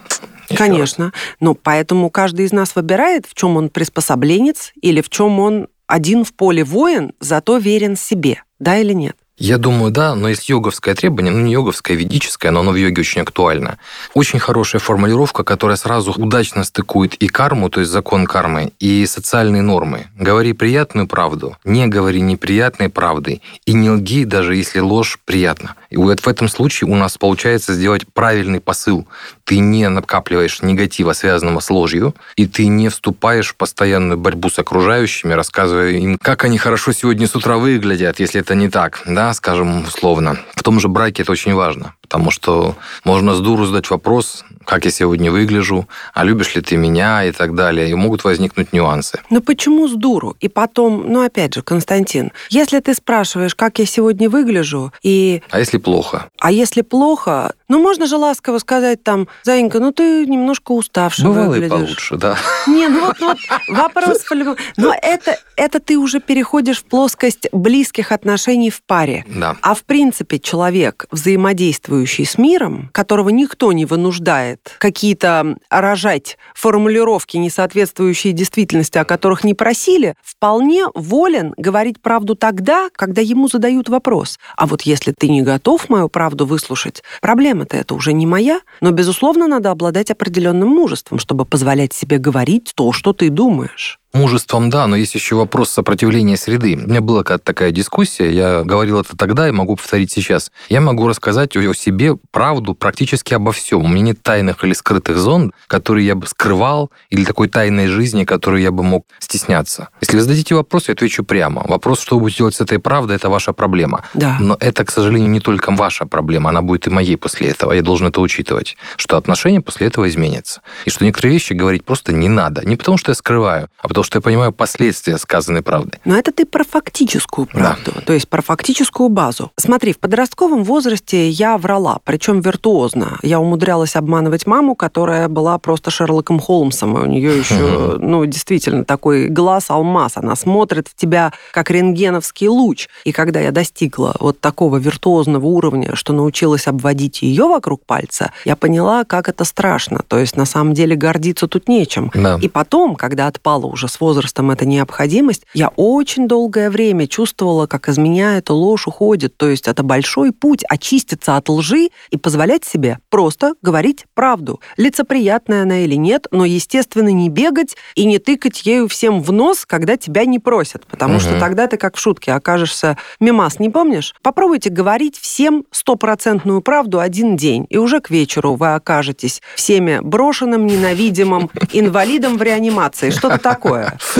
Ещё 0.54 0.64
Конечно. 0.64 1.12
Но 1.40 1.54
поэтому 1.54 2.11
каждый 2.11 2.46
из 2.46 2.52
нас 2.52 2.75
выбирает, 2.75 3.26
в 3.26 3.34
чем 3.34 3.56
он 3.56 3.68
приспособленец 3.68 4.73
или 4.80 5.00
в 5.00 5.11
чем 5.11 5.40
он 5.40 5.68
один 5.87 6.25
в 6.25 6.32
поле 6.32 6.64
воин, 6.64 7.12
зато 7.20 7.58
верен 7.58 7.96
себе. 7.96 8.42
Да 8.58 8.78
или 8.78 8.92
нет? 8.92 9.16
Я 9.37 9.59
думаю, 9.59 9.91
да, 9.91 10.14
но 10.14 10.29
есть 10.29 10.49
йоговское 10.49 10.95
требование, 10.95 11.33
ну 11.33 11.41
не 11.41 11.53
йоговское, 11.55 11.97
а 11.97 11.99
ведическое, 11.99 12.53
но 12.53 12.61
оно 12.61 12.71
в 12.71 12.76
йоге 12.76 13.00
очень 13.00 13.23
актуально. 13.23 13.79
Очень 14.14 14.38
хорошая 14.38 14.81
формулировка, 14.81 15.43
которая 15.43 15.76
сразу 15.76 16.12
удачно 16.12 16.62
стыкует 16.62 17.14
и 17.14 17.26
карму, 17.26 17.69
то 17.69 17.81
есть 17.81 17.91
закон 17.91 18.26
кармы, 18.26 18.73
и 18.79 19.05
социальные 19.07 19.62
нормы. 19.62 20.07
Говори 20.17 20.53
приятную 20.53 21.09
правду, 21.09 21.57
не 21.64 21.88
говори 21.88 22.21
неприятной 22.21 22.91
правды, 22.91 23.41
и 23.67 23.73
не 23.73 23.91
лги, 23.91 24.25
даже 24.25 24.55
если 24.55 24.79
ложь 24.79 25.19
приятна. 25.25 25.75
И 25.91 25.97
вот 25.97 26.21
в 26.21 26.29
этом 26.29 26.49
случае 26.49 26.88
у 26.88 26.95
нас 26.95 27.19
получается 27.19 27.75
сделать 27.75 28.07
правильный 28.12 28.61
посыл. 28.61 29.09
Ты 29.43 29.59
не 29.59 29.88
накапливаешь 29.88 30.62
негатива, 30.62 31.12
связанного 31.12 31.59
с 31.59 31.71
ложью, 31.71 32.14
и 32.37 32.47
ты 32.47 32.69
не 32.69 32.88
вступаешь 32.88 33.49
в 33.49 33.57
постоянную 33.57 34.17
борьбу 34.17 34.49
с 34.49 34.61
окружающими, 34.61 35.33
рассказывая 35.33 35.91
им, 35.91 36.19
как 36.19 36.45
они 36.45 36.57
хорошо 36.57 36.93
сегодня 36.93 37.26
с 37.26 37.35
утра 37.35 37.57
выглядят, 37.57 38.21
если 38.21 38.41
это 38.41 38.55
не 38.55 38.69
так. 38.69 39.03
Да, 39.07 39.24
скажем 39.33 39.85
условно. 39.85 40.37
В 40.54 40.62
том 40.62 40.81
же 40.81 40.88
браке 40.88 41.23
это 41.23 41.33
очень 41.33 41.54
важно, 41.54 41.95
потому 42.14 42.30
что 42.30 42.76
можно 43.02 43.35
с 43.35 43.40
дуру 43.40 43.66
задать 43.66 43.90
вопрос, 43.90 44.44
как 44.64 44.85
я 44.85 44.92
сегодня 44.92 45.33
выгляжу, 45.33 45.88
а 46.12 46.23
любишь 46.25 46.54
ли 46.54 46.62
ты 46.62 46.76
меня 46.76 47.25
и 47.25 47.33
так 47.33 47.56
далее, 47.56 47.90
и 47.90 47.94
могут 47.94 48.23
возникнуть 48.23 48.73
нюансы. 48.73 49.21
Но 49.30 49.40
почему 49.40 49.88
с 49.88 49.92
дуру? 49.94 50.37
И 50.38 50.49
потом, 50.49 51.06
ну 51.09 51.25
опять 51.25 51.54
же, 51.54 51.62
Константин, 51.62 52.30
если 52.50 52.78
ты 52.78 52.94
спрашиваешь, 52.94 53.56
как 53.56 53.80
я 53.80 53.87
сегодня 53.87 54.30
выгляжу, 54.30 54.92
и... 55.02 55.42
А 55.50 55.59
если 55.59 55.78
плохо? 55.78 56.28
А 56.38 56.52
если 56.52 56.83
плохо, 56.83 57.52
ну 57.68 57.83
можно 57.83 58.06
же 58.06 58.16
ласково 58.16 58.59
сказать 58.59 59.02
там, 59.02 59.26
Заинька, 59.42 59.80
ну 59.80 59.90
ты 59.90 60.25
немножко 60.25 60.71
уставший 60.71 61.25
Бывало 61.25 61.49
выглядишь. 61.49 61.66
и 61.66 61.71
получше, 61.71 62.16
да. 62.16 62.38
Не, 62.68 62.87
ну 62.87 63.06
вот, 63.06 63.18
вот 63.18 63.38
вопрос 63.68 64.18
по-любому. 64.28 64.56
Но 64.76 64.94
это, 65.02 65.37
это 65.56 65.80
ты 65.80 65.99
уже 65.99 66.21
переходишь 66.21 66.78
в 66.78 66.85
плоскость 66.85 67.49
близких 67.52 68.12
отношений 68.12 68.71
в 68.71 68.83
паре. 68.85 69.25
Да. 69.26 69.56
А 69.62 69.75
в 69.75 69.83
принципе 69.83 70.38
человек, 70.38 71.06
взаимодействующий 71.11 72.03
с 72.06 72.38
миром, 72.38 72.90
которого 72.92 73.30
никто 73.30 73.73
не 73.73 73.87
вынуждает 73.87 74.76
какие-то 74.78 75.56
рожать 75.70 76.38
формулировки, 76.54 77.37
не 77.37 77.50
соответствующие 77.50 78.32
действительности, 78.32 78.99
о 78.99 79.04
которых 79.04 79.44
не 79.44 79.54
просили, 79.54 80.14
вполне 80.23 80.87
волен 80.94 81.54
говорить 81.56 82.00
правду 82.00 82.34
тогда, 82.34 82.88
когда 82.94 83.20
ему 83.20 83.49
задают 83.49 83.88
вопрос. 83.88 84.38
А 84.56 84.66
вот 84.66 84.82
если 84.82 85.12
ты 85.12 85.28
не 85.28 85.42
готов 85.42 85.88
мою 85.88 86.08
правду 86.08 86.46
выслушать, 86.46 87.02
проблема-то 87.20 87.76
это 87.76 87.94
уже 87.94 88.12
не 88.12 88.26
моя, 88.26 88.61
но, 88.80 88.90
безусловно, 88.90 89.46
надо 89.49 89.70
обладать 89.70 90.11
определенным 90.11 90.68
мужеством, 90.68 91.18
чтобы 91.18 91.44
позволять 91.44 91.92
себе 91.92 92.18
говорить 92.18 92.73
то, 92.75 92.92
что 92.92 93.12
ты 93.12 93.30
думаешь. 93.30 93.99
Мужеством, 94.14 94.71
да, 94.71 94.87
но 94.87 94.94
есть 94.94 95.16
еще 95.16 95.35
вопрос 95.35 95.71
сопротивления 95.71 96.37
среды. 96.37 96.76
У 96.76 96.88
меня 96.88 97.00
была 97.00 97.25
какая-то 97.25 97.44
такая 97.44 97.73
дискуссия, 97.73 98.30
я 98.30 98.62
говорил 98.62 99.00
это 99.00 99.16
тогда 99.16 99.49
и 99.49 99.50
могу 99.50 99.75
повторить 99.75 100.12
сейчас. 100.12 100.52
Я 100.68 100.80
могу 100.80 101.09
рассказать 101.09 101.56
о 101.56 101.75
себе 101.75 102.14
правду 102.30 102.75
практически 102.75 103.35
обо 103.35 103.50
всем. 103.50 103.83
У 103.83 103.88
меня 103.88 104.02
нет 104.02 104.23
тайных 104.23 104.62
или 104.62 104.73
скрытых 104.73 105.18
зон, 105.18 105.52
которые 105.66 106.06
я 106.06 106.14
бы 106.14 106.28
скрывал, 106.28 106.92
или 107.11 107.25
такой 107.25 107.49
тайной 107.49 107.88
жизни, 107.88 108.25
которую 108.25 108.62
я 108.62 108.71
бы 108.71 108.85
мог 108.85 109.04
стесняться. 109.18 109.88
Если 110.00 110.16
вы 110.16 110.23
зададите 110.23 110.54
вопрос, 110.54 110.87
я 110.87 110.94
отвечу 110.94 111.25
прямо. 111.25 111.64
Вопрос, 111.66 112.00
что 112.00 112.14
вы 112.14 112.23
будете 112.23 112.38
делать 112.38 112.54
с 112.54 112.61
этой 112.61 112.78
правдой, 112.78 113.16
это 113.16 113.28
ваша 113.28 113.52
проблема. 113.52 114.04
Да. 114.14 114.37
Но 114.38 114.56
это, 114.61 114.85
к 114.85 114.92
сожалению, 114.92 115.28
не 115.28 115.40
только 115.40 115.73
ваша 115.73 116.06
проблема, 116.06 116.50
она 116.50 116.62
будет 116.62 116.87
и 116.87 116.90
моей 116.90 117.16
после 117.16 117.49
этого. 117.49 117.73
Я 117.73 117.83
должен 117.83 118.06
это 118.06 118.21
учитывать, 118.21 118.76
что 118.97 119.16
отношения 119.16 119.61
после 119.61 119.88
этого 119.88 120.09
изменятся. 120.09 120.61
И 120.85 120.90
что 120.90 121.04
некоторые 121.04 121.33
вещи 121.33 121.52
говорить 121.52 121.85
просто 121.85 122.12
не 122.12 122.28
надо. 122.28 122.64
Не 122.64 122.76
потому, 122.76 122.97
что 122.97 123.11
я 123.11 123.16
скрываю, 123.16 123.68
а 123.78 123.88
потому, 123.88 124.03
что 124.04 124.18
я 124.18 124.23
понимаю 124.23 124.52
последствия 124.52 125.18
сказанной 125.18 125.62
правды. 125.62 125.99
Но 126.04 126.16
это 126.16 126.32
ты 126.32 126.44
про 126.46 126.64
фактическую 126.64 127.46
правду, 127.46 127.92
да. 127.94 128.00
то 128.00 128.12
есть 128.12 128.28
про 128.28 128.42
фактическую 128.42 129.08
базу. 129.08 129.50
Смотри, 129.56 129.92
в 129.92 129.99
подростковом 129.99 130.64
возрасте 130.64 131.28
я 131.28 131.58
врала, 131.58 131.99
причем 132.04 132.40
виртуозно. 132.40 133.18
Я 133.23 133.40
умудрялась 133.40 133.96
обманывать 133.96 134.46
маму, 134.46 134.75
которая 134.75 135.28
была 135.28 135.58
просто 135.58 135.90
Шерлоком 135.90 136.38
Холмсом, 136.38 136.96
и 136.99 137.00
у 137.00 137.06
нее 137.06 137.38
еще, 137.38 137.96
ну, 137.99 138.25
действительно, 138.26 138.84
такой 138.84 139.28
глаз 139.28 139.70
алмаз. 139.70 140.16
Она 140.16 140.37
смотрит 140.37 140.88
в 140.88 140.94
тебя 140.94 141.32
как 141.52 141.70
рентгеновский 141.70 142.49
луч. 142.49 142.88
И 143.04 143.12
когда 143.12 143.40
я 143.40 143.50
достигла 143.50 144.14
вот 144.20 144.40
такого 144.40 144.76
виртуозного 144.76 145.46
уровня, 145.46 145.94
что 145.94 146.12
научилась 146.12 146.66
обводить 146.66 147.23
ее 147.23 147.46
вокруг 147.46 147.84
пальца, 147.84 148.32
я 148.44 148.56
поняла, 148.56 149.04
как 149.04 149.28
это 149.28 149.44
страшно. 149.44 150.00
То 150.06 150.18
есть, 150.18 150.37
на 150.37 150.44
самом 150.44 150.75
деле, 150.75 150.96
гордиться 150.96 151.49
тут 151.49 151.68
нечем. 151.68 152.11
Да. 152.14 152.38
И 152.40 152.49
потом, 152.49 152.96
когда 152.96 153.26
отпала 153.26 153.66
уже 153.66 153.88
с 153.94 154.00
возрастом 154.00 154.50
эта 154.50 154.66
необходимость, 154.66 155.44
я 155.54 155.68
очень 155.76 156.26
долгое 156.26 156.68
время 156.68 157.06
чувствовала, 157.06 157.66
как 157.66 157.88
из 157.88 157.96
меня 157.96 158.36
эта 158.38 158.52
ложь 158.52 158.86
уходит. 158.88 159.36
То 159.36 159.48
есть 159.48 159.68
это 159.68 159.82
большой 159.84 160.32
путь 160.32 160.64
очиститься 160.68 161.36
от 161.36 161.48
лжи 161.48 161.90
и 162.10 162.16
позволять 162.16 162.64
себе 162.64 162.98
просто 163.08 163.54
говорить 163.62 164.06
правду. 164.14 164.60
Лицеприятная 164.76 165.62
она 165.62 165.78
или 165.84 165.94
нет, 165.94 166.26
но, 166.32 166.44
естественно, 166.44 167.10
не 167.10 167.28
бегать 167.28 167.76
и 167.94 168.04
не 168.04 168.18
тыкать 168.18 168.66
ею 168.66 168.88
всем 168.88 169.22
в 169.22 169.30
нос, 169.30 169.64
когда 169.64 169.96
тебя 169.96 170.24
не 170.24 170.40
просят. 170.40 170.84
Потому 170.86 171.14
Мгм. 171.14 171.20
что 171.20 171.38
тогда 171.38 171.68
ты, 171.68 171.76
как 171.76 171.96
в 171.96 172.00
шутке, 172.00 172.32
окажешься 172.32 172.98
мимас, 173.20 173.60
не 173.60 173.70
помнишь? 173.70 174.14
Попробуйте 174.22 174.70
говорить 174.70 175.16
всем 175.16 175.64
стопроцентную 175.70 176.60
правду 176.62 176.98
один 176.98 177.36
день, 177.36 177.66
и 177.70 177.76
уже 177.76 178.00
к 178.00 178.10
вечеру 178.10 178.54
вы 178.54 178.74
окажетесь 178.74 179.40
всеми 179.54 180.00
брошенным, 180.02 180.66
ненавидимым 180.66 181.48
инвалидом 181.72 182.38
в 182.38 182.42
реанимации. 182.42 183.10
Что-то 183.10 183.38
такое. 183.38 183.74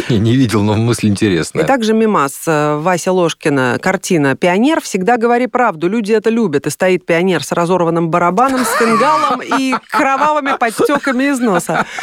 Не, 0.09 0.19
не 0.19 0.37
видел, 0.37 0.63
но 0.63 0.75
мысль 0.75 1.09
интересная. 1.09 1.65
И 1.65 1.67
также 1.67 1.95
мимас 1.95 2.43
э, 2.47 2.77
Вася 2.77 3.13
Ложкина, 3.13 3.79
картина 3.81 4.37
«Пионер». 4.37 4.81
Всегда 4.81 5.17
говори 5.17 5.47
правду, 5.47 5.89
люди 5.89 6.13
это 6.13 6.31
любят. 6.31 6.67
И 6.67 6.71
стоит 6.71 7.07
пионер 7.07 7.43
с 7.43 7.53
разорванным 7.53 8.11
барабаном, 8.11 8.65
с 8.65 8.79
фингалом 8.79 9.41
и 9.43 9.75
кровавыми 9.91 10.57
подтеками 10.59 11.25
из 11.25 11.41
носа. 11.41 11.87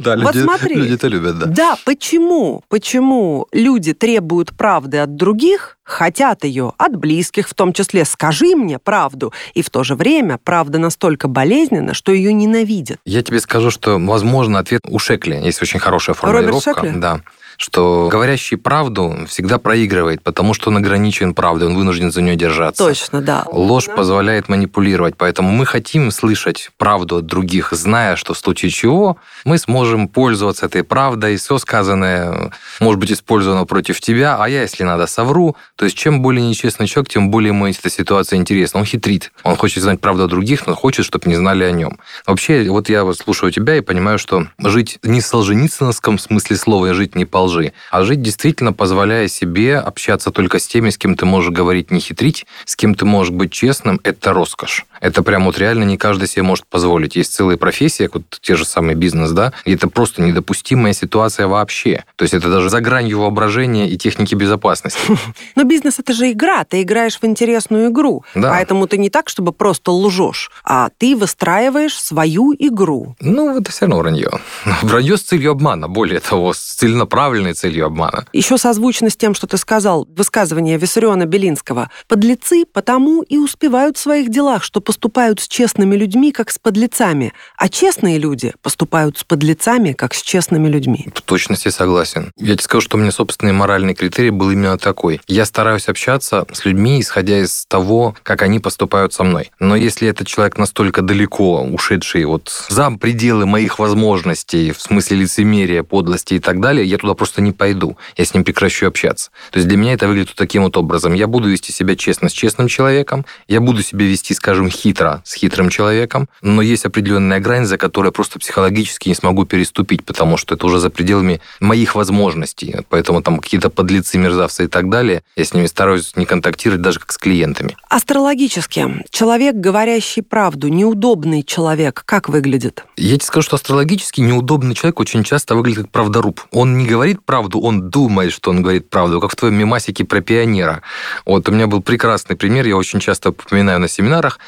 Да, 0.00 0.16
Вот 0.16 0.34
люди, 0.34 0.44
смотри. 0.44 0.74
люди 0.74 0.94
это 0.94 1.06
любят, 1.06 1.38
да. 1.38 1.46
Да, 1.46 1.76
почему? 1.84 2.62
Почему 2.68 3.46
люди 3.52 3.94
требуют 3.94 4.56
правды 4.56 4.98
от 4.98 5.14
других, 5.14 5.78
хотят 5.84 6.44
ее 6.44 6.72
от 6.76 6.96
близких, 6.96 7.48
в 7.48 7.54
том 7.54 7.72
числе 7.72 8.04
«скажи 8.04 8.54
мне 8.56 8.78
правду», 8.78 9.32
и 9.54 9.62
в 9.62 9.70
то 9.70 9.84
же 9.84 9.94
время 9.94 10.38
правда 10.42 10.78
настолько 10.78 11.28
болезненна, 11.28 11.94
что 11.94 12.12
ее 12.12 12.32
ненавидят. 12.32 12.98
Я 13.04 13.22
тебе 13.22 13.40
скажу, 13.40 13.70
что, 13.70 13.98
возможно, 13.98 14.58
ответ 14.58 14.82
у 14.88 14.98
Шекли. 14.98 15.36
Есть 15.36 15.62
очень 15.62 15.80
хорошая 15.80 16.16
Роберт 16.20 16.62
Да. 16.82 17.20
Что 17.60 18.08
говорящий 18.08 18.56
правду 18.56 19.26
всегда 19.28 19.58
проигрывает, 19.58 20.22
потому 20.22 20.54
что 20.54 20.70
он 20.70 20.76
ограничен 20.76 21.34
правдой, 21.34 21.66
он 21.68 21.74
вынужден 21.74 22.12
за 22.12 22.22
нее 22.22 22.36
держаться. 22.36 22.84
Точно, 22.86 23.20
да. 23.20 23.44
Ложь 23.50 23.86
Да. 23.88 23.94
позволяет 23.96 24.48
манипулировать, 24.48 25.16
поэтому 25.16 25.50
мы 25.50 25.66
хотим 25.66 26.12
слышать 26.12 26.70
правду 26.78 27.16
от 27.16 27.26
других, 27.26 27.72
зная, 27.72 28.14
что 28.14 28.32
в 28.32 28.38
случае 28.38 28.70
чего 28.70 29.16
мы 29.44 29.58
сможем 29.58 30.06
пользоваться 30.06 30.66
этой 30.66 30.84
правдой, 30.84 31.36
все 31.36 31.58
сказанное 31.58 32.52
может 32.78 33.00
быть 33.00 33.10
использовано 33.10 33.66
против 33.66 34.00
тебя, 34.00 34.36
а 34.38 34.48
я, 34.48 34.62
если 34.62 34.84
надо, 34.84 35.08
совру. 35.08 35.56
То 35.74 35.84
есть 35.84 35.96
чем 35.96 36.22
более 36.22 36.46
нечестный 36.48 36.86
человек, 36.86 37.10
тем 37.10 37.28
более 37.28 37.48
ему 37.48 37.66
эта 37.66 37.90
ситуация 37.90 38.36
интересна. 38.36 38.78
Он 38.78 38.86
хитрит, 38.86 39.32
он 39.42 39.56
хочет 39.56 39.82
знать 39.82 40.00
правду 40.00 40.24
о 40.24 40.28
других, 40.28 40.68
но 40.68 40.76
хочет, 40.76 41.04
чтобы 41.04 41.28
не 41.28 41.34
знали 41.34 41.64
о 41.64 41.72
нем. 41.72 41.98
Вообще, 42.24 42.70
вот 42.70 42.88
я 42.88 43.02
вот 43.02 43.18
слушаю 43.18 43.50
тебя 43.50 43.74
и 43.76 43.80
понимаю, 43.80 44.20
что 44.20 44.46
жить 44.58 45.00
не 45.02 45.20
в 45.20 45.26
солженицыновском 45.26 46.20
смысле 46.20 46.56
слова, 46.56 46.86
и 46.90 46.92
жить 46.92 47.16
не 47.16 47.24
по 47.24 47.47
лжи, 47.48 47.72
а 47.90 48.02
жить 48.02 48.22
действительно 48.22 48.72
позволяя 48.72 49.28
себе 49.28 49.78
общаться 49.78 50.30
только 50.30 50.58
с 50.58 50.66
теми, 50.66 50.90
с 50.90 50.98
кем 50.98 51.16
ты 51.16 51.26
можешь 51.26 51.50
говорить 51.50 51.90
не 51.90 52.00
хитрить, 52.00 52.46
с 52.64 52.76
кем 52.76 52.94
ты 52.94 53.04
можешь 53.04 53.32
быть 53.32 53.52
честным, 53.52 54.00
это 54.04 54.32
роскошь. 54.32 54.86
Это 55.00 55.22
прям 55.22 55.44
вот 55.44 55.58
реально 55.58 55.84
не 55.84 55.96
каждый 55.96 56.28
себе 56.28 56.42
может 56.42 56.66
позволить. 56.66 57.16
Есть 57.16 57.34
целые 57.34 57.58
профессии, 57.58 58.04
как 58.04 58.14
вот 58.14 58.38
те 58.40 58.56
же 58.56 58.64
самые 58.64 58.96
бизнес, 58.96 59.30
да, 59.30 59.52
и 59.64 59.74
это 59.74 59.88
просто 59.88 60.22
недопустимая 60.22 60.92
ситуация 60.92 61.46
вообще. 61.46 62.04
То 62.16 62.22
есть 62.22 62.34
это 62.34 62.50
даже 62.50 62.70
за 62.70 62.80
гранью 62.80 63.20
воображения 63.20 63.88
и 63.88 63.96
техники 63.96 64.34
безопасности. 64.34 64.98
Но 65.56 65.64
бизнес 65.64 65.98
это 65.98 66.12
же 66.12 66.30
игра, 66.30 66.64
ты 66.64 66.82
играешь 66.82 67.18
в 67.20 67.24
интересную 67.24 67.90
игру. 67.90 68.24
Да. 68.34 68.50
Поэтому 68.50 68.86
ты 68.86 68.98
не 68.98 69.10
так, 69.10 69.28
чтобы 69.28 69.52
просто 69.52 69.92
лжешь, 69.92 70.50
а 70.64 70.88
ты 70.98 71.16
выстраиваешь 71.16 71.98
свою 71.98 72.54
игру. 72.58 73.16
Ну, 73.20 73.58
это 73.58 73.70
все 73.70 73.86
равно 73.86 73.98
вранье. 73.98 74.30
Вранье 74.82 75.16
с 75.16 75.22
целью 75.22 75.52
обмана, 75.52 75.88
более 75.88 76.20
того, 76.20 76.52
с 76.52 76.58
целенаправленной 76.58 77.54
целью 77.54 77.86
обмана. 77.86 78.26
Еще 78.32 78.58
созвучно 78.58 79.10
с 79.10 79.16
тем, 79.16 79.34
что 79.34 79.46
ты 79.46 79.56
сказал, 79.56 80.06
высказывание 80.16 80.78
Виссариона 80.78 81.26
Белинского. 81.26 81.90
Подлецы 82.06 82.64
потому 82.72 83.22
и 83.22 83.36
успевают 83.36 83.96
в 83.96 84.00
своих 84.00 84.30
делах, 84.30 84.62
что 84.62 84.80
поступают 84.88 85.38
с 85.38 85.48
честными 85.48 85.96
людьми, 85.96 86.32
как 86.32 86.50
с 86.50 86.58
подлецами, 86.58 87.34
а 87.58 87.68
честные 87.68 88.16
люди 88.16 88.54
поступают 88.62 89.18
с 89.18 89.24
подлецами, 89.24 89.92
как 89.92 90.14
с 90.14 90.22
честными 90.22 90.66
людьми. 90.66 91.08
В 91.14 91.20
точности 91.20 91.68
согласен. 91.68 92.32
Я 92.38 92.54
тебе 92.54 92.62
скажу, 92.62 92.80
что 92.80 92.96
у 92.96 93.00
меня 93.00 93.12
собственный 93.12 93.52
моральный 93.52 93.92
критерий 93.92 94.30
был 94.30 94.50
именно 94.50 94.78
такой. 94.78 95.20
Я 95.28 95.44
стараюсь 95.44 95.90
общаться 95.90 96.46
с 96.50 96.64
людьми, 96.64 97.02
исходя 97.02 97.38
из 97.38 97.66
того, 97.66 98.16
как 98.22 98.40
они 98.40 98.60
поступают 98.60 99.12
со 99.12 99.24
мной. 99.24 99.50
Но 99.60 99.76
если 99.76 100.08
этот 100.08 100.26
человек 100.26 100.56
настолько 100.56 101.02
далеко 101.02 101.60
ушедший 101.64 102.24
вот 102.24 102.50
за 102.70 102.90
пределы 102.92 103.44
моих 103.44 103.78
возможностей, 103.78 104.72
в 104.72 104.80
смысле 104.80 105.18
лицемерия, 105.18 105.82
подлости 105.82 106.32
и 106.32 106.38
так 106.38 106.62
далее, 106.62 106.86
я 106.86 106.96
туда 106.96 107.12
просто 107.12 107.42
не 107.42 107.52
пойду. 107.52 107.98
Я 108.16 108.24
с 108.24 108.32
ним 108.32 108.42
прекращу 108.42 108.86
общаться. 108.86 109.32
То 109.50 109.58
есть 109.58 109.68
для 109.68 109.76
меня 109.76 109.92
это 109.92 110.08
выглядит 110.08 110.34
таким 110.34 110.62
вот 110.62 110.78
образом. 110.78 111.12
Я 111.12 111.26
буду 111.26 111.50
вести 111.50 111.74
себя 111.74 111.94
честно 111.94 112.30
с 112.30 112.32
честным 112.32 112.68
человеком, 112.68 113.26
я 113.48 113.60
буду 113.60 113.82
себя 113.82 114.06
вести, 114.06 114.32
скажем, 114.32 114.70
хитро 114.78 115.22
с 115.24 115.34
хитрым 115.34 115.68
человеком, 115.68 116.28
но 116.40 116.62
есть 116.62 116.84
определенная 116.84 117.40
грань, 117.40 117.64
за 117.64 117.76
которой 117.76 118.06
я 118.06 118.12
просто 118.12 118.38
психологически 118.38 119.08
не 119.08 119.14
смогу 119.14 119.44
переступить, 119.44 120.04
потому 120.04 120.36
что 120.36 120.54
это 120.54 120.66
уже 120.66 120.78
за 120.78 120.90
пределами 120.90 121.40
моих 121.60 121.94
возможностей. 121.94 122.76
Поэтому 122.88 123.22
там 123.22 123.38
какие-то 123.38 123.70
подлецы, 123.70 124.18
мерзавцы 124.18 124.64
и 124.64 124.68
так 124.68 124.88
далее, 124.88 125.22
я 125.36 125.44
с 125.44 125.52
ними 125.54 125.66
стараюсь 125.66 126.16
не 126.16 126.26
контактировать 126.26 126.82
даже 126.82 127.00
как 127.00 127.12
с 127.12 127.18
клиентами. 127.18 127.76
Астрологически, 127.88 129.04
человек, 129.10 129.56
говорящий 129.56 130.22
правду, 130.22 130.68
неудобный 130.68 131.42
человек, 131.42 132.02
как 132.04 132.28
выглядит? 132.28 132.84
Я 132.96 133.16
тебе 133.16 133.26
скажу, 133.26 133.46
что 133.46 133.56
астрологически 133.56 134.20
неудобный 134.20 134.74
человек 134.74 135.00
очень 135.00 135.24
часто 135.24 135.54
выглядит 135.54 135.84
как 135.84 135.90
правдоруб. 135.90 136.40
Он 136.50 136.78
не 136.78 136.86
говорит 136.86 137.24
правду, 137.24 137.60
он 137.60 137.90
думает, 137.90 138.32
что 138.32 138.50
он 138.50 138.62
говорит 138.62 138.90
правду, 138.90 139.20
как 139.20 139.32
в 139.32 139.36
твоем 139.36 139.56
мемасике 139.56 140.04
про 140.04 140.20
пионера. 140.20 140.82
Вот 141.24 141.48
у 141.48 141.52
меня 141.52 141.66
был 141.66 141.82
прекрасный 141.82 142.36
пример, 142.36 142.66
я 142.66 142.76
очень 142.76 143.00
часто 143.00 143.30
упоминаю 143.30 143.80
на 143.80 143.88
семинарах. 143.88 144.38